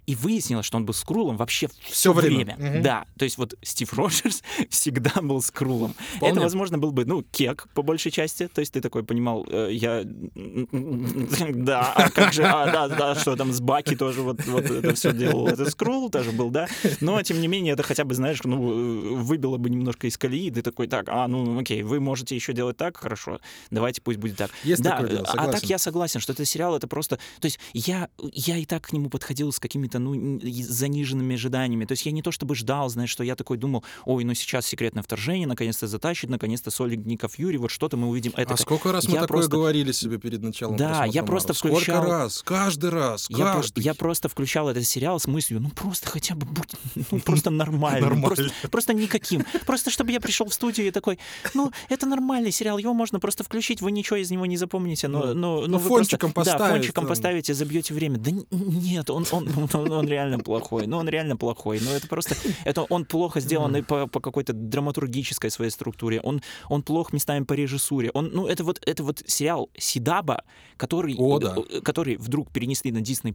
И 0.05 0.15
выяснилось, 0.15 0.65
что 0.65 0.77
он 0.77 0.85
был 0.85 0.93
Скрулом 0.93 1.37
вообще 1.37 1.69
все 1.83 2.13
время. 2.13 2.55
время. 2.55 2.57
Мгм. 2.57 2.83
Да, 2.83 3.05
то 3.17 3.25
есть 3.25 3.37
вот 3.37 3.55
Стив 3.61 3.93
Роджерс 3.93 4.43
всегда 4.69 5.13
был 5.21 5.41
Скрулом. 5.41 5.95
Вполне. 6.15 6.33
Это, 6.33 6.41
возможно, 6.41 6.77
был 6.77 6.91
бы, 6.91 7.05
ну, 7.05 7.23
кек 7.23 7.67
по 7.73 7.81
большей 7.81 8.11
части. 8.11 8.47
То 8.47 8.59
есть 8.59 8.73
ты 8.73 8.81
такой 8.81 9.03
понимал, 9.03 9.45
э, 9.49 9.69
я... 9.71 10.03
Да, 11.53 11.93
а 11.93 12.09
как 12.09 12.33
же, 12.33 12.43
а, 12.43 12.71
да, 12.71 12.87
да, 12.87 13.15
что 13.15 13.35
там 13.35 13.53
с 13.53 13.61
Баки 13.61 13.95
тоже 13.95 14.21
вот, 14.21 14.45
вот 14.45 14.65
это 14.65 14.93
все 14.95 15.13
делал. 15.13 15.47
Это 15.47 15.69
Скрул 15.69 16.09
тоже 16.09 16.31
был, 16.31 16.49
да. 16.49 16.67
Но, 17.01 17.21
тем 17.21 17.39
не 17.41 17.47
менее, 17.47 17.73
это 17.73 17.83
хотя 17.83 18.03
бы, 18.03 18.13
знаешь, 18.15 18.39
ну, 18.43 18.71
э, 18.71 19.15
выбило 19.15 19.57
бы 19.57 19.69
немножко 19.69 20.07
из 20.07 20.17
колеи. 20.17 20.51
Ты 20.51 20.61
такой, 20.61 20.87
так, 20.87 21.07
а, 21.09 21.27
ну, 21.27 21.59
окей, 21.59 21.83
вы 21.83 21.99
можете 21.99 22.35
еще 22.35 22.53
делать 22.53 22.77
так, 22.77 22.97
хорошо, 22.97 23.39
давайте 23.71 24.01
пусть 24.01 24.19
будет 24.19 24.37
так. 24.37 24.51
Есть 24.63 24.81
да, 24.81 24.91
такое 24.91 25.09
дело, 25.09 25.21
а 25.21 25.25
так 25.25 25.43
согласен. 25.45 25.67
я 25.67 25.77
согласен, 25.77 26.19
что 26.19 26.33
это 26.33 26.45
сериал, 26.45 26.75
это 26.75 26.87
просто... 26.87 27.17
То 27.39 27.45
есть 27.45 27.59
я, 27.73 28.09
я 28.19 28.57
и 28.57 28.65
так 28.65 28.83
к 28.83 28.93
нему 28.93 29.09
подходил 29.09 29.51
с 29.51 29.59
какими-то, 29.59 29.92
ну, 29.99 30.13
н- 30.15 30.37
и 30.37 30.63
заниженными 30.63 31.35
ожиданиями. 31.35 31.85
То 31.85 31.93
есть 31.93 32.05
я 32.05 32.11
не 32.11 32.21
то 32.21 32.31
чтобы 32.31 32.55
ждал, 32.55 32.89
знаешь, 32.89 33.09
что 33.09 33.23
я 33.23 33.35
такой 33.35 33.57
думал, 33.57 33.83
ой, 34.05 34.23
ну 34.23 34.33
сейчас 34.33 34.65
секретное 34.65 35.03
вторжение, 35.03 35.47
наконец-то 35.47 35.87
затащит, 35.87 36.29
наконец-то 36.29 36.71
Солик 36.71 37.05
Ника 37.05 37.27
Фьюри, 37.27 37.57
вот 37.57 37.71
что-то 37.71 37.97
мы 37.97 38.07
увидим. 38.09 38.33
Это 38.35 38.53
А 38.53 38.57
сколько 38.57 38.91
раз 38.91 39.05
мы 39.07 39.15
я 39.15 39.21
такое 39.21 39.27
просто- 39.39 39.51
говорили 39.51 39.91
себе 39.91 40.17
перед 40.17 40.41
началом 40.41 40.77
Да, 40.77 41.05
я 41.05 41.23
просто? 41.23 41.53
Сколько 41.53 41.77
включал- 41.77 42.05
раз? 42.05 42.41
Каждый 42.43 42.89
раз, 42.89 43.27
Я, 43.29 43.37
про- 43.37 43.53
каждый. 43.53 43.83
я 43.83 43.93
просто 43.93 44.29
включал 44.29 44.69
этот 44.69 44.85
сериал 44.85 45.19
с 45.19 45.27
мыслью, 45.27 45.59
ну 45.61 45.69
просто 45.69 46.09
хотя 46.09 46.35
бы 46.35 46.45
будь, 46.45 46.75
ну 47.11 47.19
просто 47.19 47.49
нормально. 47.49 48.09
Просто, 48.23 48.51
просто 48.71 48.93
никаким. 48.93 49.43
Просто 49.65 49.89
чтобы 49.91 50.11
я 50.11 50.19
пришел 50.19 50.47
в 50.47 50.53
студию 50.53 50.87
и 50.87 50.91
такой, 50.91 51.19
ну 51.53 51.71
это 51.89 52.05
нормальный 52.05 52.51
сериал, 52.51 52.77
его 52.77 52.93
можно 52.93 53.19
просто 53.19 53.43
включить, 53.43 53.81
вы 53.81 53.91
ничего 53.91 54.17
из 54.17 54.31
него 54.31 54.45
не 54.45 54.57
запомните, 54.57 55.07
но, 55.07 55.33
но, 55.33 55.61
Ну, 55.61 55.67
но 55.67 55.79
фончиком 55.79 56.31
просто, 56.31 56.53
да, 56.53 56.57
поставить 56.59 56.81
фончиком 56.83 57.03
там. 57.03 57.09
поставите, 57.09 57.53
забьете 57.53 57.93
время. 57.93 58.17
Да 58.17 58.31
нет, 58.51 59.09
он, 59.09 59.25
он, 59.31 59.49
он, 59.73 59.82
он 59.91 60.07
реально 60.07 60.39
плохой, 60.39 60.87
ну 60.87 60.97
он 60.97 61.09
реально 61.09 61.37
плохой, 61.37 61.79
но 61.81 61.91
это 61.91 62.07
просто, 62.07 62.35
это 62.63 62.83
он 62.83 63.05
плохо 63.05 63.39
сделан 63.39 63.83
по, 63.83 64.07
по 64.07 64.19
какой-то 64.19 64.53
драматургической 64.53 65.49
своей 65.49 65.71
структуре, 65.71 66.19
он, 66.21 66.41
он 66.69 66.83
плох 66.83 67.13
местами 67.13 67.43
по 67.43 67.53
режиссуре, 67.53 68.11
он, 68.13 68.31
ну 68.33 68.47
это 68.47 68.63
вот, 68.63 68.81
это 68.85 69.03
вот 69.03 69.23
сериал 69.25 69.69
Сидаба, 69.77 70.43
который, 70.77 71.15
О, 71.17 71.39
да. 71.39 71.55
э, 71.69 71.81
который 71.81 72.17
вдруг 72.17 72.51
перенесли 72.51 72.91
на 72.91 72.99
Disney+, 72.99 73.33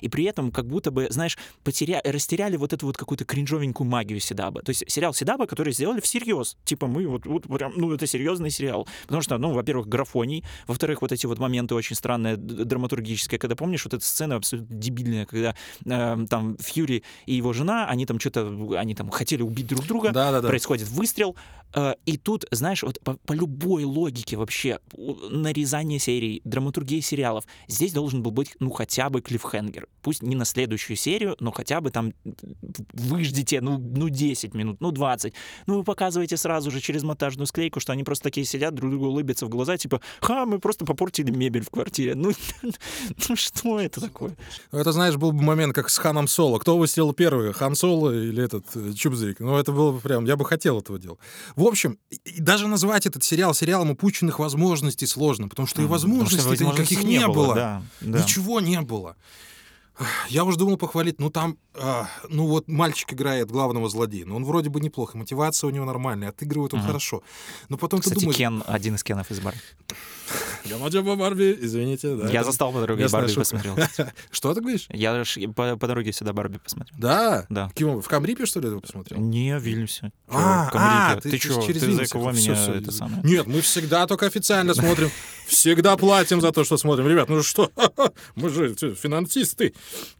и 0.00 0.08
при 0.08 0.24
этом 0.24 0.50
как 0.50 0.66
будто 0.66 0.90
бы, 0.90 1.06
знаешь, 1.10 1.38
потеря... 1.64 2.00
растеряли 2.04 2.56
вот 2.56 2.72
эту 2.72 2.86
вот 2.86 2.96
какую-то 2.96 3.24
кринжовенькую 3.24 3.88
магию 3.88 4.20
Седаба. 4.20 4.62
То 4.62 4.70
есть 4.70 4.84
сериал 4.88 5.14
Седаба, 5.14 5.46
который 5.46 5.72
сделали 5.72 6.00
всерьез. 6.00 6.56
Типа 6.64 6.86
мы 6.86 7.06
вот, 7.06 7.26
вот 7.26 7.44
прям, 7.44 7.72
ну 7.76 7.92
это 7.92 8.06
серьезный 8.06 8.50
сериал. 8.50 8.86
Потому 9.02 9.22
что, 9.22 9.38
ну, 9.38 9.52
во-первых, 9.52 9.88
графоний, 9.88 10.44
во-вторых, 10.66 11.02
вот 11.02 11.12
эти 11.12 11.26
вот 11.26 11.38
моменты 11.38 11.74
очень 11.74 11.96
странные, 11.96 12.36
драматургические, 12.36 13.38
когда 13.38 13.56
помнишь 13.56 13.84
вот 13.84 13.94
эта 13.94 14.04
сцена 14.04 14.36
абсолютно 14.36 14.76
дебильная, 14.76 15.26
когда 15.26 15.54
э, 15.90 16.26
там 16.28 16.56
Фьюри 16.58 17.02
и 17.26 17.34
его 17.34 17.52
жена, 17.52 17.86
они 17.86 18.06
там 18.06 18.18
что-то, 18.20 18.48
они 18.76 18.94
там 18.94 19.10
хотели 19.10 19.42
убить 19.42 19.66
друг 19.66 19.86
друга, 19.86 20.12
Да-да-да. 20.12 20.48
происходит 20.48 20.88
выстрел, 20.88 21.36
и 22.06 22.16
тут, 22.16 22.46
знаешь, 22.50 22.82
вот 22.82 23.00
по, 23.00 23.14
по 23.14 23.32
любой 23.32 23.84
логике 23.84 24.36
вообще 24.36 24.80
нарезание 24.96 25.98
серий, 25.98 26.40
драматургии 26.44 27.00
сериалов, 27.00 27.44
здесь 27.68 27.92
должен 27.92 28.22
был 28.22 28.30
быть, 28.30 28.56
ну, 28.58 28.70
хотя 28.70 29.08
бы 29.10 29.20
клиффхенгер. 29.20 29.88
Пусть 30.02 30.22
не 30.22 30.34
на 30.34 30.44
следующую 30.44 30.96
серию, 30.96 31.36
но 31.40 31.52
хотя 31.52 31.80
бы 31.80 31.90
там 31.90 32.12
вы 32.92 33.24
ждите, 33.24 33.60
ну, 33.60 33.78
ну 33.78 34.08
10 34.08 34.54
минут, 34.54 34.80
ну, 34.80 34.90
20. 34.90 35.34
Ну, 35.66 35.78
вы 35.78 35.84
показываете 35.84 36.36
сразу 36.36 36.70
же 36.70 36.80
через 36.80 37.02
монтажную 37.02 37.46
склейку, 37.46 37.80
что 37.80 37.92
они 37.92 38.04
просто 38.04 38.24
такие 38.24 38.46
сидят, 38.46 38.74
друг 38.74 38.90
другу 38.90 39.06
улыбятся 39.06 39.46
в 39.46 39.48
глаза, 39.48 39.76
типа, 39.76 40.00
ха, 40.20 40.46
мы 40.46 40.58
просто 40.58 40.84
попортили 40.84 41.30
мебель 41.30 41.64
в 41.64 41.70
квартире. 41.70 42.14
Ну, 42.14 42.32
ну 43.28 43.36
что 43.36 43.80
это 43.80 44.00
такое? 44.00 44.36
Это, 44.72 44.92
знаешь, 44.92 45.16
был 45.16 45.32
бы 45.32 45.42
момент, 45.42 45.74
как 45.74 45.90
с 45.90 45.98
Ханом 45.98 46.28
Соло. 46.28 46.58
Кто 46.58 46.76
выстрелил 46.78 47.12
первый, 47.12 47.52
Хан 47.52 47.74
Соло 47.74 48.10
или 48.10 48.42
этот 48.42 48.64
э, 48.74 48.92
Чубзрик? 48.92 49.40
Ну, 49.40 49.56
это 49.56 49.72
было 49.72 49.92
бы 49.92 50.00
прям... 50.00 50.24
Я 50.24 50.36
бы 50.36 50.44
хотел 50.44 50.78
этого 50.78 50.98
делать. 50.98 51.18
В 51.60 51.66
общем, 51.66 51.98
даже 52.38 52.68
назвать 52.68 53.04
этот 53.04 53.22
сериал 53.22 53.52
сериалом 53.52 53.90
упущенных 53.90 54.38
возможностей 54.38 55.06
сложно, 55.06 55.46
потому 55.46 55.68
что 55.68 55.82
и 55.82 55.84
возможностей 55.84 56.64
никаких 56.64 57.04
не 57.04 57.26
было. 57.28 57.54
Да, 57.54 57.82
да. 58.00 58.22
Ничего 58.22 58.60
не 58.60 58.80
было. 58.80 59.14
Я 60.28 60.44
уже 60.44 60.56
думал 60.58 60.76
похвалить, 60.76 61.18
ну 61.20 61.30
там, 61.30 61.56
а, 61.74 62.08
ну 62.28 62.46
вот 62.46 62.68
мальчик 62.68 63.12
играет 63.12 63.50
главного 63.50 63.88
злодея, 63.88 64.24
но 64.24 64.36
он 64.36 64.44
вроде 64.44 64.70
бы 64.70 64.80
неплохо, 64.80 65.18
мотивация 65.18 65.68
у 65.68 65.70
него 65.70 65.84
нормальная, 65.84 66.28
отыгрывает 66.30 66.72
он 66.74 66.80
Мгм. 66.80 66.86
хорошо. 66.88 67.22
Но 67.68 67.76
потом 67.76 68.00
Кстати, 68.00 68.14
ты 68.14 68.20
думаешь... 68.20 68.36
Кен, 68.38 68.62
один 68.66 68.94
из 68.94 69.04
Кенов 69.04 69.30
из 69.30 69.40
Барби. 69.40 69.58
Гамаджаба 70.70 71.16
Барби, 71.16 71.56
извините. 71.60 72.14
Да, 72.16 72.28
Я 72.28 72.40
это 72.40 72.50
застал 72.50 72.72
по 72.72 72.80
дороге 72.80 73.08
Барби 73.08 73.28
шутка. 73.28 73.40
посмотрел. 73.40 73.76
Что 74.30 74.54
ты 74.54 74.60
говоришь? 74.60 74.86
Я 74.90 75.22
по, 75.54 75.76
по 75.76 75.86
дороге 75.86 76.12
сюда 76.12 76.32
Барби 76.32 76.58
посмотрел. 76.58 76.96
Да? 76.98 77.46
Да. 77.48 77.70
Кем, 77.74 78.00
в 78.00 78.08
Камрипе, 78.08 78.46
что 78.46 78.60
ли, 78.60 78.68
ты 78.70 78.78
посмотрел? 78.78 79.20
Не, 79.20 79.58
в 79.58 79.62
Вильнюсе. 79.62 80.12
А, 80.28 80.70
а, 80.72 81.20
ты, 81.20 81.30
ты 81.30 81.38
что? 81.38 81.60
через 81.62 81.82
Ты 81.82 81.92
за 81.92 82.06
кого 82.06 82.30
меня 82.30 82.54
это 82.74 82.92
самое? 82.92 83.22
Нет, 83.24 83.46
мы 83.46 83.60
всегда 83.60 84.06
только 84.06 84.26
официально 84.26 84.74
смотрим. 84.74 85.10
Всегда 85.50 85.96
платим 85.96 86.40
за 86.40 86.52
то, 86.52 86.64
что 86.64 86.76
смотрим. 86.76 87.08
Ребят, 87.08 87.28
ну 87.28 87.42
что, 87.42 87.72
мы 88.36 88.48
же 88.50 88.74
финансисты. 88.74 89.74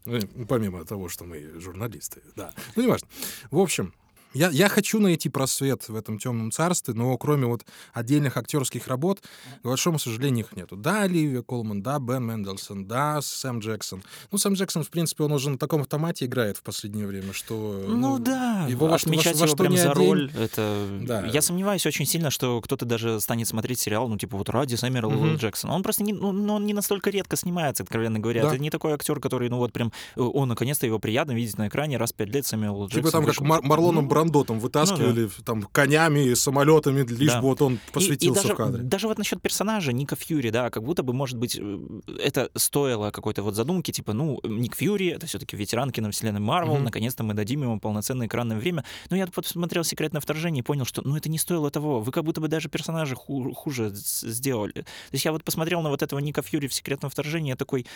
Ну, 0.05 0.19
Помимо 0.49 0.85
того, 0.85 1.09
что 1.09 1.25
мы 1.25 1.61
журналисты. 1.61 2.21
Да, 2.35 2.53
ну 2.75 2.83
не 2.83 2.89
важно. 2.89 3.07
В 3.53 3.59
общем, 3.59 3.95
я, 4.33 4.51
я 4.51 4.69
хочу 4.69 5.01
найти 5.01 5.29
просвет 5.29 5.89
в 5.89 5.95
этом 5.97 6.19
темном 6.19 6.51
царстве, 6.53 6.95
но 6.95 7.17
кроме 7.19 7.47
вот 7.47 7.65
отдельных 7.93 8.37
актерских 8.37 8.87
работ, 8.89 9.21
к 9.63 9.65
большому 9.65 9.99
сожалению, 9.99 10.45
их 10.47 10.57
нету. 10.57 10.77
Да, 10.77 11.03
Оливия 11.03 11.43
Колман, 11.43 11.83
да, 11.83 11.99
Бен 11.99 12.25
Мендельсон, 12.25 12.87
да, 12.87 13.21
Сэм 13.23 13.59
Джексон. 13.61 14.03
Ну, 14.31 14.39
Сэм 14.39 14.55
Джексон, 14.55 14.83
в 14.85 14.91
принципе, 14.91 15.25
он 15.25 15.33
уже 15.33 15.51
на 15.51 15.59
таком 15.59 15.81
автомате 15.83 16.27
играет 16.27 16.57
в 16.57 16.63
последнее 16.63 17.07
время, 17.07 17.33
что... 17.33 17.85
Ну, 17.89 18.19
да, 18.19 18.67
его 18.69 18.87
во 18.87 18.91
во 18.91 18.97
отмечать 18.97 19.37
что- 19.37 19.41
во 19.41 19.47
его 19.47 19.57
прям 19.57 19.77
за 19.77 19.91
одень. 19.93 20.09
роль, 20.09 20.33
это... 20.39 20.87
Да. 21.03 21.27
Я 21.27 21.43
сомневаюсь 21.43 21.85
очень 21.87 22.07
сильно, 22.07 22.31
что 22.31 22.61
кто-то 22.61 22.85
даже 22.87 23.21
станет 23.21 23.49
смотреть 23.49 23.81
сериал, 23.81 24.09
ну, 24.09 24.17
типа, 24.17 24.37
вот 24.37 24.49
ради 24.49 24.75
Сэмюэла 24.75 25.11
Мгм. 25.11 25.31
Л. 25.33 25.37
Джексона. 25.37 25.75
Он 25.75 25.83
просто 25.83 26.03
не, 26.05 26.13
ну, 26.13 26.33
ну, 26.33 26.55
он 26.55 26.67
не 26.67 26.75
настолько 26.75 27.11
редко 27.11 27.37
снимается, 27.37 27.83
откровенно 27.83 28.19
говоря. 28.19 28.43
Да. 28.43 28.49
Это 28.49 28.59
не 28.59 28.71
такой 28.71 28.93
актер, 28.93 29.21
который, 29.21 29.49
ну, 29.49 29.57
вот 29.59 29.73
прям, 29.73 29.93
э, 30.17 30.21
о, 30.21 30.47
наконец-то 30.47 30.87
его 30.87 30.99
приятно 30.99 31.33
видеть 31.33 31.59
на 31.59 31.69
экране 31.69 31.97
раз 31.97 32.13
в 32.13 32.15
пять 32.15 32.29
лет 32.29 32.47
Сэмюэл. 32.47 32.87
Джексон. 32.87 33.01
Типа 33.03 33.11
там 33.11 33.25
как. 33.27 33.41
Мар- 33.41 33.63
Марлоном 33.63 34.05
Ну, 34.05 34.11
Брандо 34.21 34.45
там 34.45 34.61
вытаскивали 34.61 35.29
там 35.45 35.63
конями, 35.63 36.35
самолетами, 36.35 37.05
лишь 37.07 37.33
Да. 37.33 37.41
бы 37.41 37.49
вот 37.49 37.63
он 37.63 37.75
И- 37.75 37.79
посветился 37.93 38.41
и, 38.41 38.43
даже, 38.43 38.55
в 38.55 38.57
кадре. 38.57 38.83
Даже 38.83 39.09
вот 39.09 39.19
насчет 39.19 39.41
персонажа 39.41 39.93
Ника 39.93 40.17
Фьюри, 40.17 40.51
да, 40.51 40.71
как 40.71 40.83
будто 40.85 41.03
бы, 41.03 41.13
может 41.13 41.39
быть, 41.39 41.57
э, 41.61 41.79
это 42.23 42.51
стоило 42.57 43.11
какой-то 43.11 43.43
вот 43.43 43.55
задумки, 43.55 43.91
типа, 43.91 44.13
ну, 44.13 44.39
Ник 44.45 44.75
Фьюри, 44.77 45.09
это 45.09 45.27
все-таки 45.27 45.57
ветеран 45.57 45.91
киновселенной 45.91 46.41
Марвел, 46.41 46.75
Мгм. 46.75 46.85
наконец-то 46.85 47.23
мы 47.25 47.35
дадим 47.35 47.63
ему 47.63 47.81
полноценное 47.81 48.27
экранное 48.27 48.59
время. 48.59 48.85
Но 49.11 49.17
я 49.17 49.27
посмотрел 49.27 49.85
«Секретное 49.85 50.21
вторжение» 50.21 50.61
и 50.61 50.65
понял, 50.65 50.85
что, 50.85 51.03
ну, 51.05 51.17
это 51.17 51.29
не 51.29 51.39
стоило 51.39 51.71
того. 51.71 52.01
Вы 52.01 52.13
как 52.13 52.25
будто 52.25 52.41
бы 52.41 52.49
даже 52.49 52.69
персонажа 52.69 53.15
ху- 53.17 53.53
хуже 53.55 53.91
сделали. 53.95 54.73
То 54.73 54.85
есть 55.13 55.25
я 55.25 55.33
вот 55.33 55.45
посмотрел 55.45 55.83
на 55.83 55.89
вот 55.91 56.03
этого 56.03 56.19
Ника 56.21 56.43
Фьюри 56.43 56.69
в 56.69 56.75
«Секретном 56.75 57.11
вторжении», 57.11 57.51
я 57.51 57.57
такой, 57.57 57.87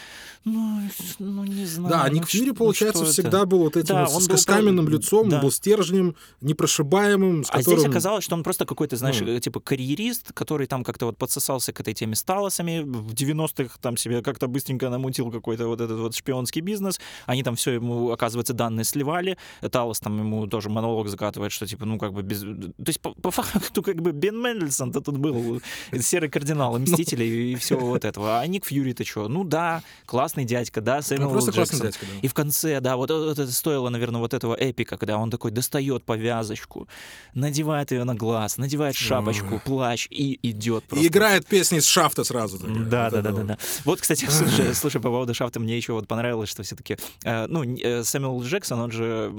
ну, 0.45 0.81
ну 1.19 1.45
не 1.45 1.67
знаю. 1.67 1.91
Да, 1.91 2.07
ну, 2.09 2.15
Ник 2.15 2.29
Фьюри, 2.29 2.49
ну, 2.51 2.55
получается, 2.55 3.03
что 3.05 3.11
это? 3.11 3.13
всегда 3.13 3.45
был 3.47 3.59
вот 3.59 3.77
этим 3.77 3.95
Да, 3.95 4.05
вот 4.07 4.15
он 4.17 4.21
с, 4.23 4.29
был 4.29 4.37
с 4.39 4.45
каменным 4.47 4.89
лицом, 4.89 5.29
да. 5.29 5.41
был 5.41 5.51
стержнем, 5.51 6.14
непрошибаемым, 6.41 7.45
с 7.45 7.51
А 7.51 7.63
здесь 7.63 7.85
оказалось, 7.85 8.25
что 8.25 8.35
он 8.35 8.43
просто 8.43 8.65
какой-то, 8.67 8.97
знаешь, 8.97 9.21
Ну. 9.21 9.29
э, 9.29 9.41
типа 9.41 9.61
карьерист, 9.61 10.33
который 10.33 10.67
там 10.67 10.85
как-то 10.85 11.07
вот 11.07 11.17
подсосался 11.19 11.73
к 11.73 11.81
этой 11.81 11.95
теме 11.95 12.15
с 12.15 12.23
Талосами, 12.23 12.81
в 12.85 13.13
90-х 13.13 13.79
там 13.81 13.97
себе 13.97 14.23
как-то 14.23 14.47
быстренько 14.47 14.89
намутил 14.91 15.31
какой-то 15.31 15.67
вот 15.67 15.81
этот 15.81 15.99
вот 15.99 16.15
шпионский 16.15 16.61
бизнес, 16.61 17.01
они 17.27 17.43
там 17.43 17.57
все 17.57 17.73
ему, 17.73 18.11
оказывается, 18.11 18.55
данные 18.55 18.85
сливали, 18.85 19.37
Талос 19.61 20.01
там 20.01 20.19
ему 20.19 20.47
тоже 20.47 20.71
монолог 20.71 21.09
закатывает, 21.09 21.53
что 21.53 21.67
типа, 21.67 21.85
ну 21.85 21.99
как 21.99 22.13
бы 22.13 22.23
без... 22.23 22.41
То 22.41 22.73
есть 22.87 23.01
по, 23.01 23.13
по 23.13 23.31
факту 23.31 23.83
как 23.83 24.01
бы 24.01 24.13
Бен 24.13 24.41
Мендельсон-то 24.41 25.01
тут 25.01 25.17
был, 25.19 25.61
э, 25.93 25.99
серый 26.01 26.29
кардинал, 26.31 26.77
и 26.79 26.81
Мстители 26.81 27.25
и 27.25 27.55
всего 27.57 27.87
вот 27.87 28.05
этого. 28.05 28.41
А 28.41 28.47
Ник 28.47 28.65
Фьюри-то 28.67 29.05
что? 29.05 29.29
Ну 29.29 29.45
да, 29.45 29.83
классный 30.07 30.45
дядька, 30.45 30.81
да, 30.81 30.97
Ну, 30.97 31.03
Сэмюэл 31.03 31.31
просто 31.31 31.51
Л. 31.51 31.55
классный 31.55 31.81
дядька, 31.81 32.07
да. 32.07 32.19
И 32.23 32.29
в 32.29 32.35
конце, 32.35 32.81
да, 32.81 32.97
вот, 32.97 33.11
вот 33.11 33.39
это 33.39 33.51
стоило, 33.53 33.89
наверное, 33.89 34.21
вот 34.21 34.35
этого 34.35 34.55
эпика, 34.55 34.97
когда 34.97 35.19
он 35.19 35.31
такой 35.31 35.51
достает 35.51 36.04
повязочку, 36.05 36.89
надевает 37.35 37.91
ее 37.93 38.05
на 38.05 38.15
глаз, 38.15 38.59
надевает 38.59 38.95
шапочку, 38.97 39.61
плащ 39.65 40.07
и 40.11 40.39
идет 40.43 40.85
И 40.85 40.89
просто. 40.89 41.07
играет 41.07 41.47
песни 41.47 41.79
с 41.81 41.87
шафта 41.87 42.25
сразу. 42.25 42.59
Да, 42.59 43.11
да, 43.11 43.23
да, 43.23 43.33
да, 43.33 43.43
да. 43.43 43.59
Вот, 43.85 44.01
кстати, 44.01 44.25
слушай, 44.31 44.75
слушай, 44.75 45.01
по 45.01 45.09
поводу 45.09 45.35
Шафта 45.35 45.61
мне 45.61 45.77
еще 45.77 45.93
вот 45.93 46.07
понравилось, 46.09 46.49
что 46.49 46.63
все-таки, 46.63 46.97
ну, 47.25 47.65
н- 47.65 47.79
э, 47.83 48.05
Сэмюэл 48.05 48.43
Джексон, 48.43 48.81
он 48.81 48.91
же 48.91 49.31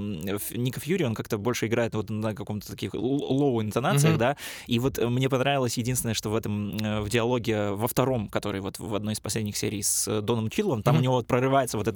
Ник 0.52 0.80
Фьюри, 0.80 1.04
он 1.04 1.14
как-то 1.16 1.38
больше 1.38 1.68
играет 1.68 1.94
вот 1.96 2.10
на 2.10 2.34
каком-то 2.34 2.68
таких 2.70 2.94
low 2.94 3.62
интонациях, 3.62 4.18
да. 4.18 4.38
И 4.68 4.80
вот 4.80 5.00
э, 5.00 5.08
мне 5.08 5.30
понравилось 5.30 5.78
единственное, 5.78 6.14
что 6.14 6.30
в 6.30 6.36
этом 6.36 6.78
э, 6.78 7.02
в 7.02 7.10
диалоге 7.10 7.72
во 7.72 7.88
втором, 7.88 8.28
который 8.28 8.62
вот 8.62 8.80
в 8.80 8.94
одной 8.96 9.14
из 9.14 9.20
последних 9.20 9.58
серий 9.58 9.84
с 9.84 10.08
э, 10.08 10.22
Доном 10.22 10.50
Чидлом, 10.50 10.84
там 10.84 10.98
у 10.98 11.02
него 11.02 11.16
вот 11.16 11.28
прорывается 11.28 11.78
вот 11.78 11.88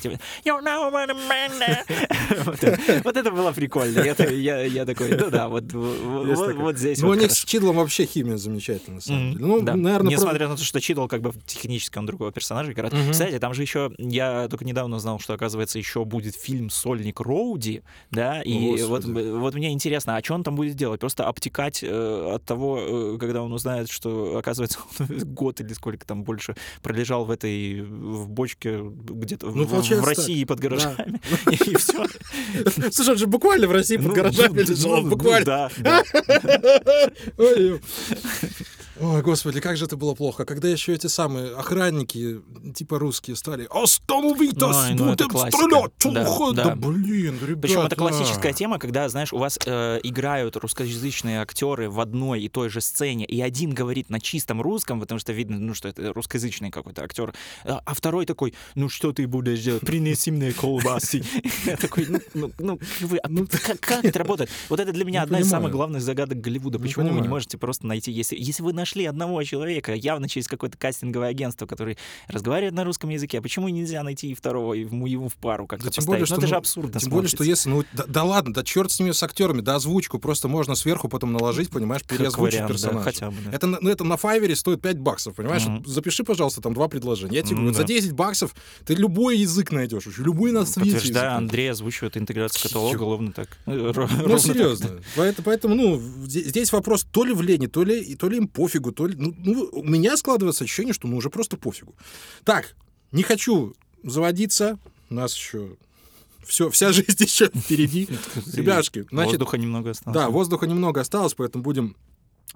типа, 0.00 0.18
«You 0.44 0.60
know 0.62 0.90
what 0.92 1.10
I 1.10 1.48
mean?» 1.48 2.44
вот, 2.44 2.62
это, 2.62 3.02
вот 3.04 3.16
это 3.16 3.30
было 3.30 3.52
прикольно. 3.52 3.93
Деле. 3.94 4.10
Это, 4.10 4.24
я, 4.32 4.62
я 4.62 4.84
такой, 4.84 5.16
ну 5.16 5.30
да, 5.30 5.48
вот, 5.48 5.72
вот, 5.72 6.54
вот, 6.54 6.78
здесь 6.78 7.00
Ну, 7.00 7.08
вот 7.08 7.18
у 7.18 7.20
них 7.20 7.30
с 7.30 7.44
Чидлом 7.44 7.76
вообще 7.76 8.06
химия 8.06 8.36
замечательная, 8.36 8.96
на 8.96 9.00
самом 9.00 9.32
деле. 9.32 9.44
Ну, 9.44 9.60
да. 9.62 9.76
наверное, 9.76 10.12
Несмотря 10.12 10.48
на 10.48 10.56
то, 10.56 10.64
что 10.64 10.80
Чидл 10.80 11.06
как 11.06 11.20
бы 11.22 11.32
технически 11.46 11.98
он 11.98 12.06
другого 12.06 12.32
персонажа 12.32 12.72
играет. 12.72 12.92
Мгм. 12.92 13.12
Кстати, 13.12 13.38
там 13.38 13.54
же 13.54 13.62
еще, 13.62 13.92
я 13.98 14.48
только 14.48 14.64
недавно 14.64 14.96
узнал, 14.96 15.18
что, 15.20 15.34
оказывается, 15.34 15.78
еще 15.78 16.04
будет 16.04 16.34
фильм 16.34 16.70
«Сольник 16.70 17.20
Роуди», 17.20 17.82
да, 18.10 18.42
и 18.42 18.82
вот, 18.82 19.04
вот 19.04 19.54
мне 19.54 19.72
интересно, 19.72 20.16
а 20.16 20.22
что 20.24 20.34
он 20.34 20.42
там 20.42 20.56
будет 20.56 20.74
делать? 20.74 21.00
Просто 21.00 21.26
обтекать 21.28 21.82
э, 21.82 22.32
от 22.34 22.44
того, 22.44 23.14
э, 23.14 23.18
когда 23.18 23.42
он 23.42 23.52
узнает, 23.52 23.90
что, 23.90 24.36
оказывается, 24.38 24.78
он 24.98 25.06
год 25.34 25.60
или 25.60 25.72
сколько 25.72 26.06
там 26.06 26.24
больше 26.24 26.56
пролежал 26.82 27.24
в 27.24 27.30
этой, 27.30 27.82
в 27.82 28.28
бочке 28.28 28.80
где-то 28.82 29.46
Ну, 29.50 29.64
в- 29.64 29.84
в, 29.84 30.04
России 30.04 30.44
под 30.44 30.60
гаражами, 30.60 31.20
и, 31.50 31.76
все. 31.76 32.06
Слушай, 32.90 33.10
он 33.10 33.18
же 33.18 33.26
буквально 33.26 33.66
в 33.66 33.72
России 33.72 33.83
под 33.92 34.12
гаражами 34.12 34.60
лежал, 34.60 35.02
буквально. 35.02 35.70
Да. 35.78 36.02
Ой, 39.00 39.22
господи, 39.22 39.60
как 39.60 39.76
же 39.76 39.86
это 39.86 39.96
было 39.96 40.14
плохо. 40.14 40.44
Когда 40.44 40.68
еще 40.68 40.94
эти 40.94 41.08
самые 41.08 41.54
охранники, 41.54 42.40
типа 42.74 42.98
русские, 42.98 43.36
стали 43.36 43.66
«Остановитесь, 43.70 44.58
ну 44.94 45.10
будем 45.10 45.28
стрелять!» 45.30 45.92
Да, 46.04 46.52
да. 46.52 46.64
Да 46.64 46.76
блин, 46.76 47.38
ребята. 47.42 47.60
Причем 47.62 47.80
это 47.80 47.96
классическая 47.96 48.52
тема, 48.52 48.78
когда, 48.78 49.08
знаешь, 49.08 49.32
у 49.32 49.38
вас 49.38 49.58
э, 49.66 50.00
играют 50.02 50.56
русскоязычные 50.56 51.40
актеры 51.40 51.90
в 51.90 51.98
одной 52.00 52.42
и 52.42 52.48
той 52.48 52.68
же 52.68 52.80
сцене, 52.80 53.24
и 53.24 53.40
один 53.40 53.74
говорит 53.74 54.10
на 54.10 54.20
чистом 54.20 54.62
русском, 54.62 55.00
потому 55.00 55.18
что 55.18 55.32
видно, 55.32 55.58
ну, 55.58 55.74
что 55.74 55.88
это 55.88 56.12
русскоязычный 56.12 56.70
какой-то 56.70 57.02
актер, 57.02 57.34
а, 57.64 57.80
а 57.84 57.94
второй 57.94 58.26
такой, 58.26 58.54
ну 58.74 58.88
что 58.88 59.12
ты 59.12 59.26
будешь 59.26 59.60
делать, 59.60 59.82
принеси 59.82 60.30
мне 60.30 60.52
колбасы. 60.52 61.24
Я 61.64 61.76
такой, 61.76 62.06
ну, 62.08 62.20
ну, 62.34 62.52
ну, 62.58 62.78
а 63.22 63.28
как, 63.58 63.80
как 63.80 64.04
это 64.04 64.18
работает? 64.18 64.50
Вот 64.68 64.78
это 64.78 64.92
для 64.92 65.04
меня 65.04 65.22
одна 65.22 65.40
из 65.40 65.48
самых 65.48 65.72
главных 65.72 66.02
загадок 66.02 66.40
Голливуда. 66.40 66.78
Почему 66.78 67.08
вы 67.10 67.20
не 67.20 67.28
можете 67.28 67.58
просто 67.58 67.86
найти, 67.86 68.12
если, 68.12 68.36
вы 68.62 68.72
нашли 68.84 69.06
одного 69.06 69.42
человека, 69.44 69.94
явно 69.94 70.28
через 70.28 70.46
какое-то 70.46 70.76
кастинговое 70.76 71.28
агентство, 71.28 71.64
который 71.66 71.96
разговаривает 72.28 72.74
на 72.74 72.84
русском 72.84 73.08
языке, 73.08 73.38
а 73.38 73.42
почему 73.42 73.68
нельзя 73.70 74.02
найти 74.02 74.30
и 74.30 74.34
второго, 74.34 74.74
и 74.74 74.84
в- 74.84 75.06
его 75.06 75.28
в 75.30 75.34
пару 75.36 75.66
как-то 75.66 75.86
Да 75.86 75.90
тем 75.90 76.04
более, 76.04 76.20
ну, 76.20 76.26
что, 76.26 76.34
это 76.36 76.46
же 76.46 76.52
ну, 76.52 76.58
абсурдно 76.58 77.00
Тем 77.00 77.10
более, 77.10 77.28
что 77.28 77.38
смотрится. 77.38 77.68
если, 77.68 77.70
ну, 77.70 77.84
да, 77.94 78.04
да 78.06 78.24
ладно, 78.24 78.52
да 78.52 78.62
черт 78.62 78.90
с 78.90 79.00
ними 79.00 79.12
с 79.12 79.22
актерами, 79.22 79.62
да 79.62 79.76
озвучку 79.76 80.18
просто 80.18 80.48
можно 80.48 80.74
сверху 80.74 81.08
потом 81.08 81.32
наложить, 81.32 81.70
понимаешь, 81.70 82.02
переозвучить 82.04 82.54
вариант, 82.60 82.68
да, 82.68 82.74
персонажа. 82.74 83.04
хотя 83.04 83.30
бы, 83.30 83.36
да. 83.46 83.50
Это, 83.52 83.66
ну, 83.66 83.88
это 83.88 84.04
на 84.04 84.16
Файвере 84.18 84.54
стоит 84.54 84.82
5 84.82 84.98
баксов, 84.98 85.34
понимаешь? 85.34 85.64
Мгм. 85.64 85.84
Запиши, 85.86 86.24
пожалуйста, 86.24 86.60
там 86.60 86.74
два 86.74 86.88
предложения. 86.88 87.36
Я 87.36 87.42
тебе 87.42 87.54
Ну 87.56 87.60
говорю, 87.62 87.74
за 87.74 87.80
да. 87.82 87.86
10 87.88 88.12
баксов 88.12 88.54
ты 88.84 88.94
любой 88.94 89.38
язык 89.38 89.72
найдешь, 89.72 90.04
любой 90.18 90.52
на 90.52 90.66
свете 90.66 90.96
найдешь. 90.96 91.16
Андрей 91.16 91.70
озвучивает 91.70 92.16
интеграцию 92.18 92.62
каталога 92.64 92.98
ровно 92.98 93.32
так. 93.32 93.48
Ну, 93.66 94.38
серьезно. 94.38 95.00
да. 95.16 95.32
Поэтому, 95.44 95.74
ну, 95.74 96.00
здесь, 96.26 96.72
вопрос 96.72 97.06
то 97.10 97.24
ли 97.24 97.32
в 97.32 97.40
лени, 97.42 97.66
то 97.66 97.84
ли, 97.84 98.14
то 98.16 98.28
ли 98.28 98.38
им 98.38 98.48
пофигу, 98.74 98.92
то 98.92 99.06
ли... 99.06 99.14
Ну, 99.16 99.34
ну, 99.38 99.68
у 99.72 99.82
меня 99.82 100.16
складывается 100.16 100.64
ощущение, 100.64 100.94
что 100.94 101.08
ну 101.08 101.16
уже 101.16 101.30
просто 101.30 101.56
пофигу. 101.56 101.94
Так, 102.44 102.74
не 103.12 103.22
хочу 103.22 103.74
заводиться. 104.02 104.78
У 105.10 105.14
нас 105.14 105.34
еще... 105.34 105.76
Все, 106.44 106.68
вся 106.70 106.92
жизнь 106.92 107.22
еще 107.22 107.46
впереди. 107.46 108.08
Ребяшки, 108.52 109.06
значит, 109.10 109.32
Воздуха 109.32 109.58
немного 109.58 109.90
осталось. 109.90 110.14
да, 110.14 110.28
воздуха 110.28 110.66
немного 110.66 111.00
осталось, 111.00 111.34
поэтому 111.34 111.64
будем 111.64 111.96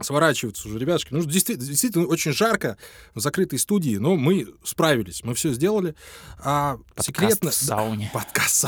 сворачиваться 0.01 0.69
уже, 0.69 0.79
ребятушки. 0.79 1.13
Ну, 1.13 1.25
действительно, 1.25 1.67
действительно 1.67 2.07
очень 2.07 2.33
жарко 2.33 2.77
в 3.15 3.21
закрытой 3.21 3.59
студии, 3.59 3.97
но 3.97 4.17
мы 4.17 4.47
справились, 4.63 5.25
мы 5.25 5.35
все 5.35 5.53
сделали. 5.53 5.95
А 6.39 6.77
Подкаст 6.95 7.07
секретно... 7.07 7.51
в 7.51 7.55
сауне. 7.55 8.11
Подкаст. 8.13 8.67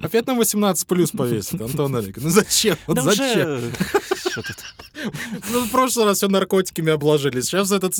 Опять 0.00 0.26
нам 0.26 0.38
18 0.38 0.86
плюс 0.86 1.10
повесит, 1.10 1.60
Антон 1.60 1.94
Олег. 1.96 2.16
Ну 2.18 2.28
зачем? 2.30 2.76
Вот 2.86 2.96
Да 2.96 3.02
зачем? 3.02 3.26
уже... 3.26 3.72
Что 4.30 4.42
тут? 4.42 4.56
Ну, 5.52 5.64
в 5.64 5.70
прошлый 5.70 6.06
раз 6.06 6.18
все 6.18 6.28
наркотиками 6.28 6.92
обложили. 6.92 7.40
Сейчас 7.40 7.70
этот 7.72 7.94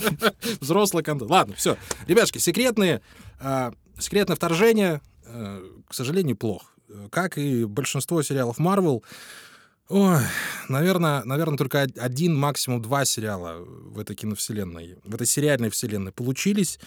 взрослый 0.60 1.02
контент. 1.02 1.30
Ладно, 1.30 1.54
все. 1.54 1.76
Ребяшки, 2.06 2.38
секретные, 2.38 3.00
а, 3.40 3.72
секретное 3.98 4.36
вторжение, 4.36 5.00
а, 5.26 5.62
к 5.88 5.94
сожалению, 5.94 6.36
плох. 6.36 6.74
Как 7.10 7.36
и 7.38 7.64
большинство 7.64 8.22
сериалов 8.22 8.58
Marvel, 8.58 9.02
Ой, 9.90 10.18
наверное, 10.68 11.24
наверное, 11.24 11.56
только 11.56 11.84
од- 11.84 11.96
один, 11.96 12.36
максимум 12.36 12.82
два 12.82 13.06
сериала 13.06 13.56
в 13.64 13.98
этой 13.98 14.14
киновселенной, 14.14 14.98
в 15.02 15.14
этой 15.14 15.26
сериальной 15.26 15.70
вселенной 15.70 16.12
получились. 16.12 16.78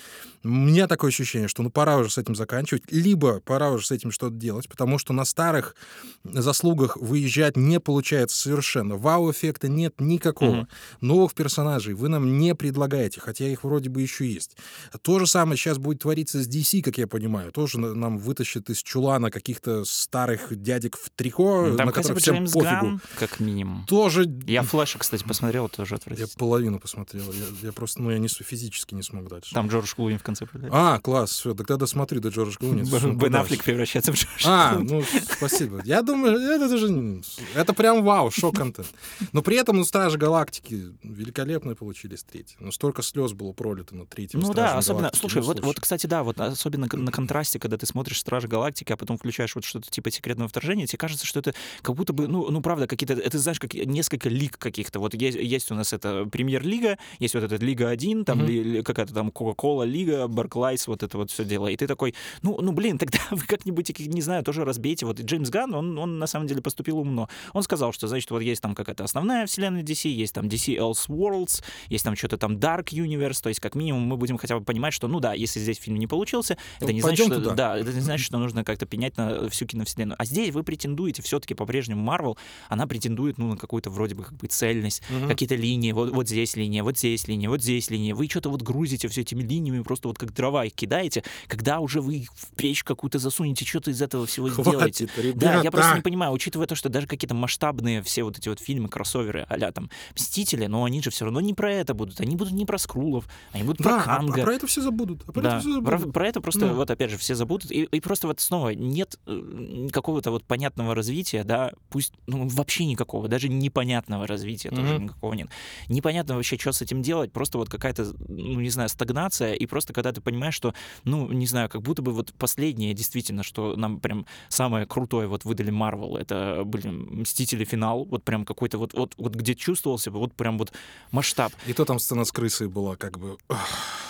У 0.43 0.49
меня 0.49 0.87
такое 0.87 1.09
ощущение, 1.09 1.47
что 1.47 1.63
ну 1.63 1.71
пора 1.71 1.97
уже 1.97 2.11
с 2.11 2.19
этим 2.19 2.35
заканчивать, 2.35 2.83
либо 2.91 3.39
пора 3.39 3.71
уже 3.71 3.87
с 3.87 3.91
этим 3.91 4.11
что-то 4.11 4.35
делать, 4.35 4.69
потому 4.69 4.99
что 4.99 5.13
на 5.13 5.25
старых 5.25 5.75
заслугах 6.23 6.95
выезжать 6.97 7.57
не 7.57 7.79
получается 7.79 8.37
совершенно. 8.37 8.97
Вау-эффекта 8.97 9.67
нет 9.67 9.95
никакого. 9.99 10.51
Мгм. 10.57 10.67
Новых 11.01 11.33
персонажей 11.33 11.95
вы 11.95 12.07
нам 12.07 12.37
не 12.37 12.53
предлагаете, 12.53 13.19
хотя 13.19 13.47
их 13.47 13.63
вроде 13.63 13.89
бы 13.89 14.03
еще 14.03 14.31
есть. 14.31 14.57
То 15.01 15.17
же 15.17 15.25
самое 15.25 15.57
сейчас 15.57 15.79
будет 15.79 16.01
твориться 16.03 16.39
с 16.43 16.47
DC, 16.47 16.83
как 16.83 16.99
я 16.99 17.07
понимаю. 17.07 17.51
Тоже 17.51 17.79
на- 17.79 17.95
нам 17.95 18.19
вытащат 18.19 18.69
из 18.69 18.77
чулана 18.83 19.31
каких-то 19.31 19.85
старых 19.85 20.55
дядек 20.61 20.97
в 20.97 21.09
трико, 21.09 21.73
Там 21.75 21.87
на 21.87 21.91
которых 21.91 22.19
всем 22.19 22.45
пофигу. 22.45 22.90
Как 23.17 23.39
минимум. 23.39 23.85
Тоже... 23.87 24.25
Я 24.47 24.63
Флэша, 24.63 24.99
кстати, 24.99 25.23
посмотрел, 25.23 25.69
тоже 25.69 25.95
Я 25.95 25.97
отвратительно. 25.97 26.37
половину 26.37 26.79
посмотрел. 26.79 27.31
Я, 27.31 27.67
я 27.67 27.71
просто, 27.71 28.01
ну, 28.01 28.11
я 28.11 28.17
не 28.17 28.27
физически 28.27 28.93
не 28.95 29.03
смог 29.03 29.27
дальше. 29.27 29.53
Там 29.53 29.67
Джордж 29.67 29.93
Клуни 29.95 30.17
в 30.17 30.23
конце 30.23 30.45
появляется. 30.45 30.95
А, 30.95 30.99
класс, 30.99 31.31
все, 31.31 31.53
тогда 31.53 31.77
досмотри 31.77 32.19
до 32.19 32.29
Джорджа 32.29 32.57
Клуни. 32.57 32.83
Бен. 33.15 33.35
Аффлек 33.35 33.63
превращается 33.63 34.11
в 34.11 34.15
Джорджа 34.15 34.47
А, 34.47 34.79
ну, 34.79 35.03
спасибо. 35.37 35.81
Я 35.85 36.01
думаю, 36.01 36.37
это 36.37 36.69
даже... 36.69 37.21
Это 37.55 37.73
прям 37.73 38.03
вау, 38.03 38.31
шок-контент. 38.31 38.87
Но 39.31 39.41
при 39.41 39.57
этом, 39.57 39.77
ну, 39.77 39.83
Стражи 39.83 40.17
Галактики 40.17 40.93
великолепные 41.03 41.75
получились 41.75 42.23
третьи. 42.23 42.57
Ну, 42.59 42.71
столько 42.71 43.01
слез 43.01 43.33
было 43.33 43.53
пролито 43.53 43.95
на 43.95 44.05
третьем 44.05 44.39
Ну 44.39 44.53
да, 44.53 44.77
особенно, 44.77 45.01
Галактики. 45.01 45.19
слушай, 45.21 45.41
вот, 45.41 45.59
вот, 45.61 45.79
кстати, 45.79 46.07
да, 46.07 46.23
вот 46.23 46.39
особенно 46.39 46.87
на 46.91 47.11
контрасте, 47.11 47.59
когда 47.59 47.77
ты 47.77 47.85
смотришь 47.85 48.19
Стражи 48.19 48.47
Галактики, 48.47 48.91
а 48.91 48.97
потом 48.97 49.17
включаешь 49.17 49.55
вот 49.55 49.63
что-то 49.63 49.89
типа 49.89 50.11
секретного 50.11 50.47
вторжения, 50.49 50.87
тебе 50.87 50.97
кажется, 50.97 51.25
что 51.25 51.39
это 51.39 51.53
как 51.81 51.95
будто 51.95 52.13
бы, 52.13 52.27
ну, 52.27 52.49
ну 52.49 52.61
правда, 52.61 52.80
какие-то, 52.87 53.13
это 53.13 53.39
знаешь, 53.39 53.59
как 53.59 53.73
несколько 53.73 54.29
лиг 54.29 54.57
каких-то. 54.57 54.99
Вот 54.99 55.13
есть, 55.13 55.37
есть 55.37 55.71
у 55.71 55.75
нас 55.75 55.93
это 55.93 56.25
премьер-лига, 56.25 56.97
есть 57.19 57.33
вот 57.33 57.43
эта 57.43 57.55
Лига 57.57 57.89
1, 57.89 58.25
там 58.25 58.45
ли 58.45 58.81
какая-то 58.83 59.13
там 59.13 59.31
Кока-Кола 59.31 59.83
Лига, 59.83 60.27
Барклайс, 60.27 60.87
вот 60.87 61.03
это 61.03 61.17
вот 61.17 61.31
все 61.31 61.45
дело. 61.45 61.67
И 61.67 61.75
ты 61.75 61.87
такой, 61.87 62.15
ну, 62.41 62.59
ну 62.61 62.71
блин, 62.71 62.97
тогда 62.97 63.19
вы 63.31 63.45
как-нибудь, 63.45 63.97
не 63.99 64.21
знаю, 64.21 64.43
тоже 64.43 64.65
разбейте. 64.65 65.05
Вот 65.05 65.19
и 65.19 65.23
Джеймс 65.23 65.49
Ганн, 65.49 65.73
он, 65.73 65.97
он 65.97 66.19
на 66.19 66.27
самом 66.27 66.47
деле 66.47 66.61
поступил 66.61 66.99
умно. 66.99 67.29
Он 67.53 67.63
сказал, 67.63 67.91
что, 67.93 68.07
значит, 68.07 68.29
вот 68.31 68.41
есть 68.41 68.61
там 68.61 68.75
какая-то 68.75 69.03
основная 69.03 69.45
вселенная 69.45 69.83
DC, 69.83 70.09
есть 70.09 70.33
там 70.33 70.47
DC 70.47 70.77
Elseworlds, 70.77 71.63
есть 71.87 72.03
там 72.03 72.15
что-то 72.15 72.37
там 72.37 72.57
Dark 72.57 72.85
Universe, 72.89 73.41
то 73.41 73.49
есть 73.49 73.59
как 73.59 73.75
минимум 73.75 74.03
мы 74.03 74.17
будем 74.17 74.37
хотя 74.37 74.57
бы 74.57 74.63
понимать, 74.65 74.93
что, 74.93 75.07
ну 75.07 75.19
да, 75.19 75.33
если 75.33 75.59
здесь 75.59 75.77
фильм 75.77 75.97
не 75.97 76.07
получился, 76.07 76.57
Ну, 76.79 76.87
это 76.87 76.93
не 76.93 77.01
значит, 77.01 77.19
пойдем 77.27 77.33
что, 77.33 77.43
туда. 77.43 77.55
да, 77.55 77.77
это 77.77 77.93
не 77.93 78.01
значит, 78.01 78.25
что 78.25 78.37
нужно 78.37 78.63
как-то 78.63 78.85
пенять 78.85 79.17
на 79.17 79.49
всю 79.49 79.65
киновселенную. 79.65 80.15
А 80.19 80.25
здесь 80.25 80.53
вы 80.53 80.63
претендуете 80.63 81.21
все-таки 81.21 81.53
по-прежнему 81.53 82.09
Marvel, 82.09 82.37
она 82.71 82.87
претендует, 82.87 83.37
ну, 83.37 83.49
на 83.49 83.57
какую-то 83.57 83.89
вроде 83.89 84.15
бы 84.15 84.23
как 84.23 84.33
бы 84.35 84.47
цельность, 84.47 85.03
Мгм. 85.09 85.27
какие-то 85.27 85.55
линии, 85.55 85.91
вот, 85.91 86.11
вот 86.11 86.27
здесь 86.27 86.55
линия, 86.55 86.83
вот 86.83 86.97
здесь 86.97 87.27
линия, 87.27 87.49
вот 87.49 87.61
здесь 87.61 87.89
линия. 87.89 88.15
Вы 88.15 88.27
что-то 88.27 88.49
вот 88.49 88.61
грузите 88.61 89.07
все 89.09 89.21
этими 89.21 89.43
линиями, 89.43 89.83
просто 89.83 90.07
вот 90.07 90.17
как 90.17 90.33
дрова 90.33 90.63
их 90.65 90.73
кидаете, 90.73 91.23
когда 91.47 91.79
уже 91.81 91.99
вы 92.01 92.25
в 92.33 92.55
печь 92.55 92.83
какую-то 92.83 93.19
засунете, 93.19 93.65
что-то 93.65 93.91
из 93.91 94.01
этого 94.01 94.25
всего 94.25 94.49
сделаете. 94.49 95.05
Хватит, 95.07 95.11
ребята. 95.17 95.39
Да, 95.39 95.61
я 95.61 95.69
просто 95.71 95.95
не 95.95 96.01
понимаю, 96.01 96.31
учитывая 96.31 96.65
то, 96.67 96.75
что 96.75 96.87
даже 96.89 97.07
какие-то 97.07 97.35
масштабные 97.35 98.01
все 98.03 98.23
вот 98.23 98.37
эти 98.37 98.47
вот 98.49 98.59
фильмы, 98.59 98.87
кроссоверы, 98.89 99.45
а 99.49 99.71
там 99.71 99.89
«Мстители», 100.15 100.67
но 100.67 100.83
они 100.85 101.01
же 101.01 101.09
все 101.09 101.25
равно 101.25 101.41
не 101.41 101.53
про 101.53 101.71
это 101.73 101.93
будут. 101.93 102.21
Они 102.21 102.35
будут 102.35 102.53
не 102.53 102.65
про 102.65 102.77
Скрулов, 102.77 103.25
они 103.51 103.63
будут 103.63 103.79
Да, 103.81 103.83
про 103.83 103.95
а- 103.97 104.15
а 104.15 104.17
Канга. 104.17 104.43
про 104.43 104.53
это 104.53 104.67
все 104.67 104.81
забудут. 104.81 105.23
А 105.27 105.31
про 105.31 105.41
Да, 105.41 105.49
это 105.57 105.59
все 105.59 105.81
про, 105.81 105.91
забудут. 105.97 106.13
про 106.13 106.27
это 106.27 106.41
просто, 106.41 106.65
Ну. 106.67 106.73
вот 106.75 106.89
опять 106.89 107.11
же, 107.11 107.17
все 107.17 107.35
забудут. 107.35 107.69
И, 107.71 107.83
и 107.83 107.99
просто 107.99 108.27
вот 108.27 108.39
снова 108.39 108.69
нет 108.69 109.19
э, 109.27 109.87
какого-то 109.91 110.31
вот 110.31 110.43
понятного 110.45 110.95
развития, 110.95 111.43
да, 111.43 111.71
пусть, 111.89 112.13
ну, 112.27 112.47
вообще 112.61 112.85
никакого, 112.85 113.27
даже 113.27 113.49
непонятного 113.49 114.27
развития 114.27 114.69
тоже 114.69 114.93
Мгм. 114.93 115.03
никакого 115.03 115.33
нет. 115.33 115.49
Непонятно 115.89 116.35
вообще, 116.35 116.57
что 116.57 116.71
с 116.71 116.81
этим 116.81 117.01
делать, 117.01 117.31
просто 117.31 117.57
вот 117.57 117.69
какая-то, 117.69 118.13
ну, 118.27 118.61
не 118.61 118.69
знаю, 118.69 118.89
стагнация, 118.89 119.53
и 119.53 119.65
просто 119.65 119.93
когда 119.93 120.11
ты 120.11 120.21
понимаешь, 120.21 120.55
что, 120.55 120.73
ну, 121.03 121.31
не 121.31 121.47
знаю, 121.47 121.69
как 121.69 121.81
будто 121.81 122.01
бы 122.01 122.11
вот 122.13 122.33
последнее 122.33 122.93
действительно, 122.93 123.43
что 123.43 123.75
нам 123.75 123.99
прям 123.99 124.25
самое 124.49 124.85
крутое 124.85 125.27
вот 125.27 125.45
выдали 125.45 125.71
Marvel, 125.71 126.17
это, 126.17 126.63
блин, 126.65 127.21
Мстители 127.21 127.65
финал, 127.65 128.05
вот 128.05 128.23
прям 128.23 128.45
какой-то 128.45 128.77
вот, 128.77 128.93
вот, 128.93 129.13
вот 129.17 129.35
где 129.35 129.55
чувствовался 129.55 130.11
бы 130.11 130.19
вот 130.19 130.33
прям 130.33 130.57
вот 130.57 130.71
масштаб. 131.11 131.51
И 131.67 131.73
то 131.73 131.85
там 131.85 131.99
сцена 131.99 132.25
с 132.25 132.31
крысой 132.31 132.67
была 132.67 132.95
как 132.95 133.17
бы... 133.19 133.37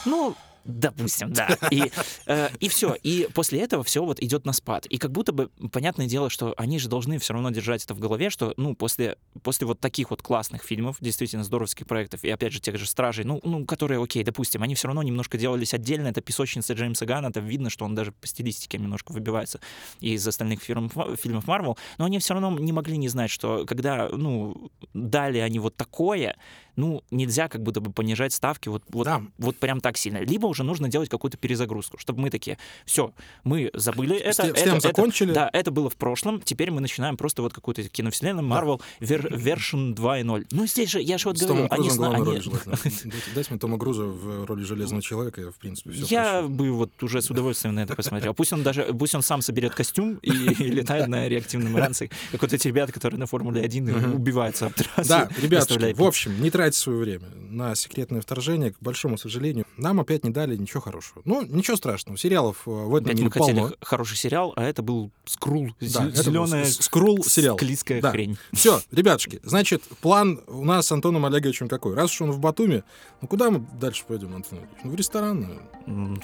Ну, 0.05 0.35
Допустим, 0.63 1.33
да. 1.33 1.57
И, 1.71 1.91
э, 2.27 2.49
и 2.59 2.69
все. 2.69 2.95
И 3.01 3.27
после 3.33 3.61
этого 3.61 3.83
все 3.83 4.03
вот 4.03 4.21
идет 4.21 4.45
на 4.45 4.53
спад. 4.53 4.85
И 4.85 4.97
как 4.97 5.11
будто 5.11 5.31
бы, 5.31 5.49
понятное 5.71 6.07
дело, 6.07 6.29
что 6.29 6.53
они 6.57 6.79
же 6.79 6.89
должны 6.89 7.17
все 7.17 7.33
равно 7.33 7.49
держать 7.49 7.83
это 7.83 7.93
в 7.93 7.99
голове, 7.99 8.29
что, 8.29 8.53
ну, 8.57 8.75
после, 8.75 9.17
после 9.43 9.65
вот 9.67 9.79
таких 9.79 10.11
вот 10.11 10.21
классных 10.21 10.63
фильмов, 10.63 10.97
действительно 10.99 11.43
здоровских 11.43 11.87
проектов, 11.87 12.23
и 12.23 12.29
опять 12.29 12.53
же 12.53 12.59
тех 12.59 12.77
же 12.77 12.85
«Стражей», 12.85 13.25
ну, 13.25 13.39
ну, 13.43 13.65
которые, 13.65 14.01
окей, 14.01 14.23
допустим, 14.23 14.61
они 14.63 14.75
все 14.75 14.87
равно 14.87 15.03
немножко 15.03 15.37
делались 15.37 15.73
отдельно. 15.73 16.07
Это 16.07 16.21
«Песочница» 16.21 16.73
Джеймса 16.73 17.05
Ганна, 17.05 17.29
это 17.29 17.39
видно, 17.39 17.69
что 17.69 17.85
он 17.85 17.95
даже 17.95 18.11
по 18.11 18.27
стилистике 18.27 18.77
немножко 18.77 19.11
выбивается 19.11 19.59
из 19.99 20.27
остальных 20.27 20.61
фильмов, 20.61 20.93
фильмов 21.19 21.47
Марвел, 21.47 21.77
но 21.97 22.05
они 22.05 22.19
все 22.19 22.33
равно 22.33 22.57
не 22.59 22.71
могли 22.71 22.97
не 22.97 23.07
знать, 23.07 23.31
что 23.31 23.65
когда, 23.65 24.09
ну, 24.09 24.71
дали 24.93 25.39
они 25.39 25.59
вот 25.59 25.75
такое, 25.75 26.35
ну, 26.75 27.03
нельзя 27.11 27.47
как 27.47 27.61
будто 27.63 27.81
бы 27.81 27.91
понижать 27.91 28.33
ставки 28.33 28.69
вот, 28.69 28.83
вот, 28.89 29.05
Да. 29.05 29.21
вот 29.37 29.57
прям 29.57 29.81
так 29.81 29.97
сильно. 29.97 30.19
Либо 30.19 30.47
уже 30.47 30.63
нужно 30.63 30.89
делать 30.89 31.09
какую-то 31.09 31.37
перезагрузку, 31.37 31.97
чтобы 31.97 32.21
мы 32.21 32.29
такие, 32.29 32.57
все, 32.85 33.13
мы 33.43 33.69
забыли 33.73 34.17
это, 34.17 34.33
С 34.33 34.37
тем- 34.37 34.55
с 34.55 34.59
это, 34.59 34.69
это- 34.71 34.79
закончили? 34.79 35.33
да, 35.33 35.49
это 35.53 35.71
было 35.71 35.89
в 35.89 35.95
прошлом, 35.95 36.41
теперь 36.41 36.71
мы 36.71 36.81
начинаем 36.81 37.17
просто 37.17 37.41
вот 37.41 37.53
какую-то 37.53 37.83
киновселенную 37.83 38.47
Marvel 38.47 38.81
вер, 38.99 39.27
version 39.27 39.93
2.0. 39.95 40.47
Ну, 40.51 40.67
здесь 40.67 40.89
же, 40.89 41.01
я 41.01 41.17
же 41.17 41.29
вот 41.29 41.37
С 41.37 41.41
говорю, 41.41 41.67
Томом 41.67 41.79
они... 41.79 41.89
Главной 41.89 42.37
они-. 42.37 42.51
Дайте, 43.35 43.49
мне 43.51 43.59
Тома 43.59 43.77
Круза 43.77 44.03
в 44.05 44.45
роли 44.45 44.63
Железного 44.63 45.01
Человека, 45.01 45.41
я, 45.41 45.51
в 45.51 45.55
принципе, 45.55 45.91
все 45.91 46.05
Я 46.05 46.41
бы 46.43 46.71
вот 46.71 46.91
уже 47.03 47.21
с 47.21 47.29
удовольствием 47.29 47.75
на 47.75 47.81
это 47.81 47.95
посмотрел. 47.95 48.33
Пусть 48.33 48.53
он 48.53 48.63
даже, 48.63 48.93
пусть 48.93 49.13
он 49.15 49.21
сам 49.21 49.41
соберет 49.41 49.73
костюм 49.75 50.15
и, 50.21 50.31
летает 50.63 51.07
на 51.07 51.27
реактивном 51.27 51.75
ранце, 51.75 52.09
как 52.31 52.41
вот 52.41 52.53
эти 52.53 52.67
ребята, 52.67 52.91
которые 52.93 53.19
на 53.19 53.25
Формуле 53.25 53.61
1 53.61 54.13
убиваются 54.15 54.67
об. 54.67 54.73
Да, 55.07 55.29
ребятушки, 55.41 55.55
оставляя 55.73 55.93
в 55.95 56.03
общем, 56.03 56.41
не 56.41 56.49
тратьте 56.61 56.79
свое 56.79 56.99
время 56.99 57.27
на 57.49 57.73
секретное 57.73 58.21
вторжение. 58.21 58.71
К 58.71 58.75
большому 58.81 59.17
сожалению, 59.17 59.65
нам 59.77 59.99
опять 59.99 60.23
не 60.23 60.29
дали 60.29 60.55
ничего 60.55 60.79
хорошего. 60.79 61.23
Ну, 61.25 61.41
ничего 61.43 61.75
страшного. 61.75 62.19
Сериалов 62.19 62.67
э, 62.67 62.69
в 62.69 62.93
этом 62.95 63.05
Опять 63.07 63.17
мире 63.17 63.25
мы 63.25 63.31
хотели 63.31 63.59
полно. 63.59 63.75
хороший 63.81 64.15
сериал, 64.17 64.53
а 64.55 64.63
это 64.63 64.83
был 64.83 65.09
скрул, 65.25 65.69
Да, 65.81 66.09
зеленая 66.11 66.65
скрул 66.65 67.23
сериал. 67.23 67.57
склизкая 67.57 67.99
Да. 67.99 68.11
хрень. 68.11 68.37
Все, 68.53 68.79
ребятушки, 68.91 69.39
значит, 69.43 69.81
план 70.01 70.39
у 70.47 70.63
нас 70.63 70.85
с 70.85 70.91
Антоном 70.91 71.25
Олеговичем 71.25 71.67
какой? 71.67 71.95
Раз 71.95 72.11
уж 72.11 72.21
он 72.21 72.31
в 72.31 72.37
Батуми, 72.39 72.83
ну 73.21 73.27
куда 73.27 73.49
мы 73.49 73.65
дальше 73.79 74.03
пойдем, 74.07 74.35
Антон 74.35 74.59
Олегович? 74.59 74.79
Ну, 74.83 74.91
в 74.91 74.95
ресторан, 74.95 75.39
наверное. 75.41 75.69
М, 75.87 76.21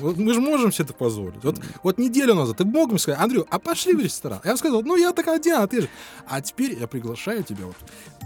Ну, 0.00 0.14
мы 0.16 0.34
же 0.34 0.40
можем 0.40 0.72
себе 0.72 0.86
это 0.86 0.94
позволить. 0.94 1.44
Вот, 1.44 1.60
вот 1.84 1.98
неделю 1.98 2.34
назад 2.34 2.56
ты 2.56 2.64
мог 2.64 2.88
мне 2.90 2.98
сказать, 2.98 3.20
Андрю, 3.20 3.46
а 3.48 3.58
пошли 3.60 3.94
в 3.94 4.00
ресторан? 4.00 4.40
Я 4.44 4.52
бы 4.52 4.58
сказал, 4.58 4.82
ну 4.82 4.96
я 4.96 5.12
такая 5.12 5.36
один, 5.36 5.54
а 5.54 5.66
ты 5.68 5.82
же. 5.82 5.88
А 6.26 6.40
теперь 6.40 6.76
я 6.78 6.86
приглашаю 6.88 7.44
тебя 7.44 7.66
вот 7.66 7.76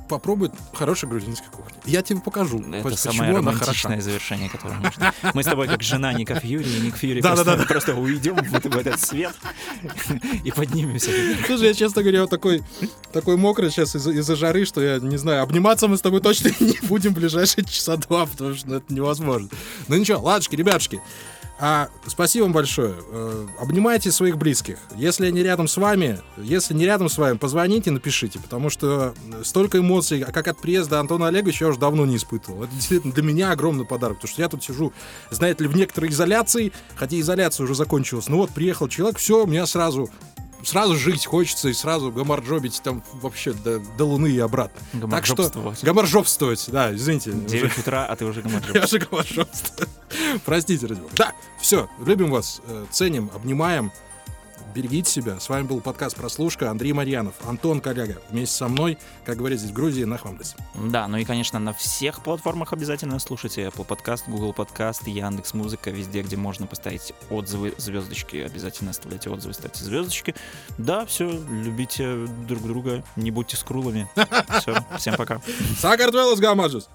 попробовать 0.09 0.53
хорошей 0.73 1.09
грузинской 1.09 1.49
кухни. 1.51 1.77
Я 1.85 2.03
тебе 2.03 2.21
покажу, 2.21 2.59
Это 2.61 2.83
почему 2.83 2.97
самое 2.97 3.37
романтичное 3.37 4.01
завершение, 4.01 4.49
которое 4.49 4.79
можно. 4.79 5.13
Мы 5.35 5.43
с 5.43 5.47
тобой 5.47 5.69
как 5.69 5.83
жена 5.83 6.13
Ника 6.13 6.35
Фьюри, 6.39 6.69
и 6.69 6.81
Ник 6.81 6.97
Фьюри 6.97 7.21
Да, 7.21 7.31
просто, 7.31 7.45
да, 7.45 7.57
да. 7.57 7.65
просто 7.65 7.95
уйдем 7.95 8.37
вот 8.37 8.65
в 8.65 8.77
этот 8.77 9.01
свет 9.01 9.35
и 10.45 10.51
поднимемся. 10.51 11.11
Слушай, 11.47 11.69
я, 11.69 11.75
честно 11.75 12.03
говоря, 12.03 12.23
вот 12.23 12.31
такой, 12.31 12.63
такой 13.13 13.37
мокрый 13.37 13.71
сейчас 13.71 13.95
из-за, 13.97 14.11
из-за 14.13 14.37
жары, 14.37 14.65
что 14.65 14.81
я 14.83 14.99
не 14.99 15.17
знаю, 15.17 15.43
обниматься 15.43 15.89
мы 15.89 15.97
с 15.97 16.01
тобой 16.01 16.21
точно 16.21 16.49
не 16.61 16.79
будем 16.87 17.13
в 17.13 17.15
ближайшие 17.15 17.65
часа 17.65 17.97
два, 17.97 18.27
потому 18.27 18.55
что 18.55 18.77
это 18.77 18.93
невозможно. 18.93 19.49
Ну 19.89 19.97
ничего, 19.97 20.21
ладушки, 20.21 20.57
ребятушки, 20.57 21.01
а, 21.65 21.91
спасибо 22.09 22.43
вам 22.43 22.53
большое. 22.53 22.97
Э, 23.13 23.47
обнимайте 23.61 24.11
своих 24.11 24.37
близких. 24.37 24.79
Если 24.97 25.27
они 25.27 25.45
рядом 25.45 25.69
с 25.69 25.77
вами, 25.77 26.19
если 26.37 26.75
не 26.75 26.85
рядом 26.85 27.09
с 27.09 27.17
вами, 27.17 27.37
позвоните, 27.37 27.93
напишите, 27.93 28.41
потому 28.41 28.69
что 28.69 29.15
столько 29.45 29.79
эмоций, 29.79 30.25
как 30.25 30.49
от 30.49 30.61
приезда 30.61 30.99
Антона 30.99 31.29
Олеговича, 31.29 31.67
я 31.67 31.69
уже 31.69 31.79
давно 31.79 32.05
не 32.05 32.17
испытывал. 32.17 32.65
Это 32.65 32.75
действительно 32.75 33.15
для 33.15 33.23
меня 33.23 33.53
огромный 33.53 33.85
подарок, 33.85 34.17
потому 34.17 34.33
что 34.33 34.43
я 34.43 34.49
тут 34.49 34.65
сижу, 34.65 34.93
знаете 35.31 35.63
ли, 35.63 35.69
в 35.69 35.77
некоторой 35.77 36.11
изоляции, 36.11 36.73
хотя 36.97 37.21
изоляция 37.21 37.63
уже 37.63 37.77
закончилась. 37.77 38.29
Ну 38.29 38.39
вот, 38.39 38.51
приехал 38.51 38.89
человек, 38.89 39.19
все, 39.19 39.47
меня 39.47 39.65
сразу 39.67 40.11
сразу 40.65 40.97
жить 40.97 41.27
хочется 41.27 41.69
и 41.69 41.73
сразу 41.73 42.11
гамарджобить 42.11 42.81
там 42.83 43.03
вообще 43.15 43.53
до, 43.53 43.79
до 43.81 44.05
Луны 44.05 44.29
и 44.29 44.39
обратно. 44.39 44.81
Так 45.11 45.27
что 45.27 45.51
гамарджобствовать, 45.83 46.65
да, 46.69 46.95
извините. 46.95 47.31
уже- 47.31 47.41
9 47.49 47.79
утра, 47.79 48.07
а 48.07 48.17
ты 48.17 48.25
уже 48.25 48.43
гамарджоб. 48.43 48.75
Я 48.77 48.87
же 48.87 48.99
гамарджобствую. 48.99 49.89
Простите, 50.45 50.87
ради 50.87 51.01
бога. 51.01 51.13
Да, 51.17 51.33
все, 51.61 51.89
любим 52.05 52.31
вас, 52.31 52.61
э, 52.67 52.85
ценим, 52.91 53.31
обнимаем. 53.35 53.93
Берегите 54.75 55.11
себя. 55.11 55.39
С 55.39 55.49
вами 55.51 55.65
был 55.65 55.81
подкаст 55.81 56.17
«Прослушка». 56.17 56.71
Андрей 56.71 56.93
Марьянов, 56.93 57.35
Антон 57.47 57.81
Коляга. 57.81 58.23
Вместе 58.31 58.57
со 58.57 58.69
мной, 58.69 58.97
как 59.25 59.37
говорят 59.37 59.59
здесь 59.59 59.71
в 59.71 59.75
Грузии, 59.75 60.05
нахвамдась. 60.05 60.55
Да, 60.75 61.09
ну 61.09 61.19
и, 61.19 61.25
конечно, 61.25 61.59
на 61.59 61.75
всех 61.75 62.23
платформах 62.23 62.73
обязательно 62.73 63.19
слушайте 63.19 63.65
Apple 63.65 63.87
Podcast, 63.87 64.23
Google 64.29 64.55
Podcast, 64.57 65.09
Яндекс 65.09 65.53
Музыка, 65.53 65.91
везде, 65.91 66.23
где 66.23 66.37
можно 66.37 66.67
поставить 66.67 67.13
отзывы, 67.29 67.75
звездочки, 67.77 68.37
обязательно 68.37 68.93
оставляйте 68.93 69.29
отзывы, 69.29 69.53
ставьте 69.53 69.85
звездочки. 69.85 70.35
Да, 70.79 71.05
все, 71.05 71.31
любите 71.31 72.27
друг 72.49 72.63
друга, 72.63 73.05
не 73.17 73.31
будьте 73.31 73.57
скрулами. 73.57 74.09
Все, 74.61 74.75
всем 74.97 75.17
пока. 75.17 75.43
Сакартвелос 75.79 76.41
гамаджус! 76.41 76.89